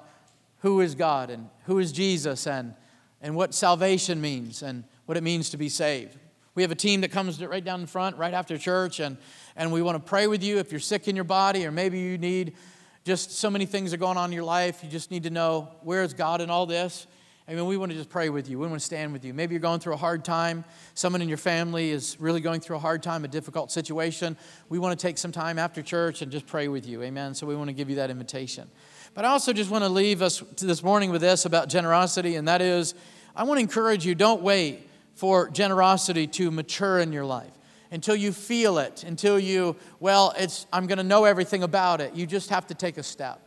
[0.62, 2.74] who is God and who is Jesus and,
[3.22, 6.18] and what salvation means and what it means to be saved.
[6.56, 9.16] We have a team that comes right down in front, right after church, and,
[9.56, 12.00] and we want to pray with you if you're sick in your body, or maybe
[12.00, 12.56] you need
[13.04, 14.84] just so many things are going on in your life.
[14.84, 17.06] You just need to know where is God in all this.
[17.52, 18.58] I mean, we want to just pray with you.
[18.58, 19.34] We want to stand with you.
[19.34, 20.64] Maybe you're going through a hard time.
[20.94, 24.38] Someone in your family is really going through a hard time, a difficult situation.
[24.70, 27.04] We want to take some time after church and just pray with you.
[27.04, 27.34] Amen.
[27.34, 28.70] So we want to give you that invitation.
[29.14, 32.48] But I also just want to leave us this morning with this about generosity, and
[32.48, 32.94] that is
[33.36, 37.52] I want to encourage you don't wait for generosity to mature in your life
[37.92, 42.16] until you feel it, until you, well, it's, I'm going to know everything about it.
[42.16, 43.42] You just have to take a step.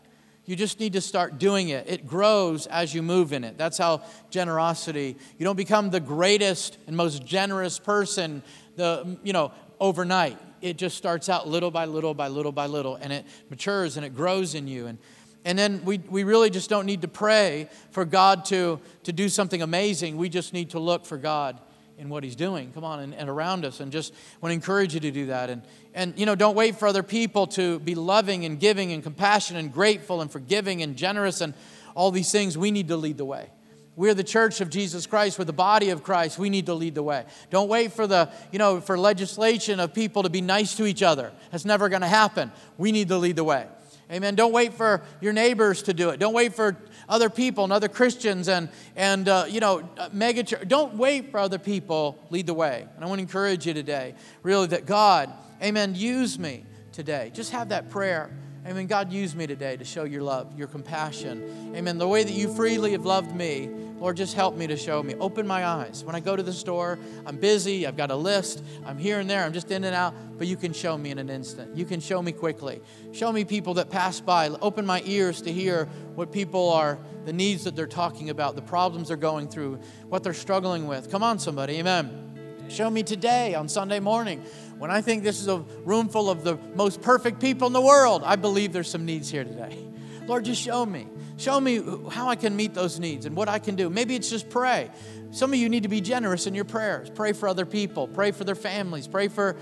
[0.46, 1.88] You just need to start doing it.
[1.88, 3.56] It grows as you move in it.
[3.56, 8.42] That's how generosity, you don't become the greatest and most generous person
[8.76, 10.38] the, you know, overnight.
[10.60, 14.04] It just starts out little by little by little by little and it matures and
[14.04, 14.86] it grows in you.
[14.86, 14.98] And
[15.46, 19.28] and then we, we really just don't need to pray for God to, to do
[19.28, 20.16] something amazing.
[20.16, 21.60] We just need to look for God
[21.98, 22.72] in what He's doing.
[22.72, 23.80] Come on, and, and around us.
[23.80, 25.50] And just want to encourage you to do that.
[25.50, 25.62] And,
[25.94, 29.62] and, you know, don't wait for other people to be loving and giving and compassionate
[29.62, 31.54] and grateful and forgiving and generous and
[31.94, 32.58] all these things.
[32.58, 33.50] We need to lead the way.
[33.96, 35.38] We're the church of Jesus Christ.
[35.38, 36.36] We're the body of Christ.
[36.36, 37.26] We need to lead the way.
[37.50, 41.02] Don't wait for the, you know, for legislation of people to be nice to each
[41.02, 41.32] other.
[41.52, 42.50] That's never going to happen.
[42.76, 43.66] We need to lead the way.
[44.10, 44.34] Amen.
[44.34, 46.18] Don't wait for your neighbors to do it.
[46.18, 46.76] Don't wait for
[47.08, 50.68] other people and other Christians and, and uh, you know, mega church.
[50.68, 52.18] Don't wait for other people.
[52.30, 52.86] Lead the way.
[52.94, 55.32] And I want to encourage you today, really, that God,
[55.62, 57.30] amen, use me today.
[57.34, 58.30] Just have that prayer.
[58.66, 58.86] Amen.
[58.86, 61.74] God, use me today to show your love, your compassion.
[61.76, 61.98] Amen.
[61.98, 65.14] The way that you freely have loved me, Lord, just help me to show me.
[65.16, 66.02] Open my eyes.
[66.02, 69.28] When I go to the store, I'm busy, I've got a list, I'm here and
[69.28, 71.76] there, I'm just in and out, but you can show me in an instant.
[71.76, 72.80] You can show me quickly.
[73.12, 74.48] Show me people that pass by.
[74.48, 75.84] Open my ears to hear
[76.14, 80.22] what people are, the needs that they're talking about, the problems they're going through, what
[80.22, 81.10] they're struggling with.
[81.10, 81.74] Come on, somebody.
[81.80, 82.24] Amen.
[82.68, 84.42] Show me today on Sunday morning
[84.78, 87.80] when I think this is a room full of the most perfect people in the
[87.80, 88.22] world.
[88.24, 89.76] I believe there's some needs here today.
[90.26, 91.06] Lord, just show me.
[91.36, 93.90] Show me how I can meet those needs and what I can do.
[93.90, 94.90] Maybe it's just pray.
[95.32, 97.10] Some of you need to be generous in your prayers.
[97.10, 99.56] Pray for other people, pray for their families, pray for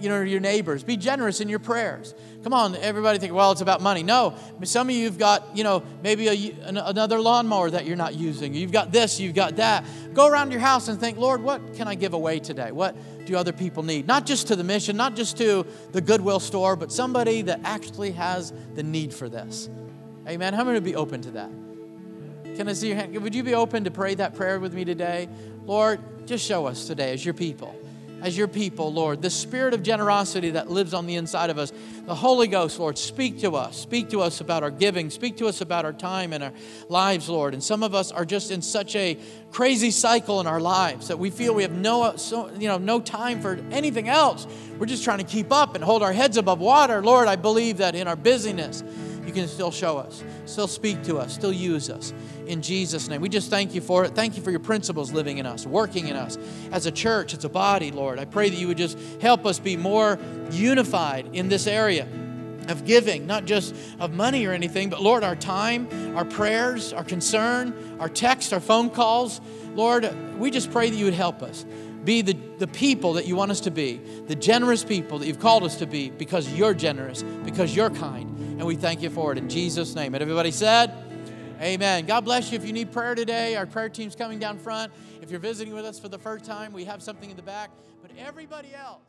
[0.00, 0.84] you know, your neighbors.
[0.84, 2.14] Be generous in your prayers.
[2.44, 4.02] Come on, everybody think, well, it's about money.
[4.02, 8.14] No, some of you have got, you know, maybe a, another lawnmower that you're not
[8.14, 8.54] using.
[8.54, 9.84] You've got this, you've got that.
[10.14, 12.70] Go around your house and think, Lord, what can I give away today?
[12.70, 12.96] What
[13.28, 14.06] do other people need?
[14.06, 18.12] Not just to the mission, not just to the Goodwill store, but somebody that actually
[18.12, 19.68] has the need for this.
[20.26, 20.54] Amen.
[20.54, 21.50] How many would be open to that?
[22.56, 23.16] Can I see your hand?
[23.16, 25.28] Would you be open to pray that prayer with me today?
[25.64, 27.74] Lord, just show us today as your people
[28.22, 29.22] as your people, Lord.
[29.22, 31.72] The spirit of generosity that lives on the inside of us.
[32.06, 33.76] The Holy Ghost, Lord, speak to us.
[33.76, 35.10] Speak to us about our giving.
[35.10, 36.52] Speak to us about our time and our
[36.88, 37.54] lives, Lord.
[37.54, 39.18] And some of us are just in such a
[39.50, 43.00] crazy cycle in our lives that we feel we have no, so, you know, no
[43.00, 44.46] time for anything else.
[44.78, 47.02] We're just trying to keep up and hold our heads above water.
[47.02, 48.82] Lord, I believe that in our busyness,
[49.26, 52.14] you can still show us, still speak to us, still use us.
[52.48, 53.20] In Jesus' name.
[53.20, 54.14] We just thank you for it.
[54.14, 56.38] Thank you for your principles living in us, working in us
[56.72, 58.18] as a church, as a body, Lord.
[58.18, 60.18] I pray that you would just help us be more
[60.50, 62.08] unified in this area
[62.68, 67.04] of giving, not just of money or anything, but Lord, our time, our prayers, our
[67.04, 69.42] concern, our text, our phone calls.
[69.74, 71.66] Lord, we just pray that you would help us
[72.04, 75.40] be the, the people that you want us to be, the generous people that you've
[75.40, 78.38] called us to be because you're generous, because you're kind.
[78.38, 80.14] And we thank you for it in Jesus' name.
[80.14, 80.92] And everybody said,
[81.60, 82.06] Amen.
[82.06, 82.56] God bless you.
[82.56, 84.92] If you need prayer today, our prayer team's coming down front.
[85.20, 87.70] If you're visiting with us for the first time, we have something in the back.
[88.00, 89.02] But everybody else,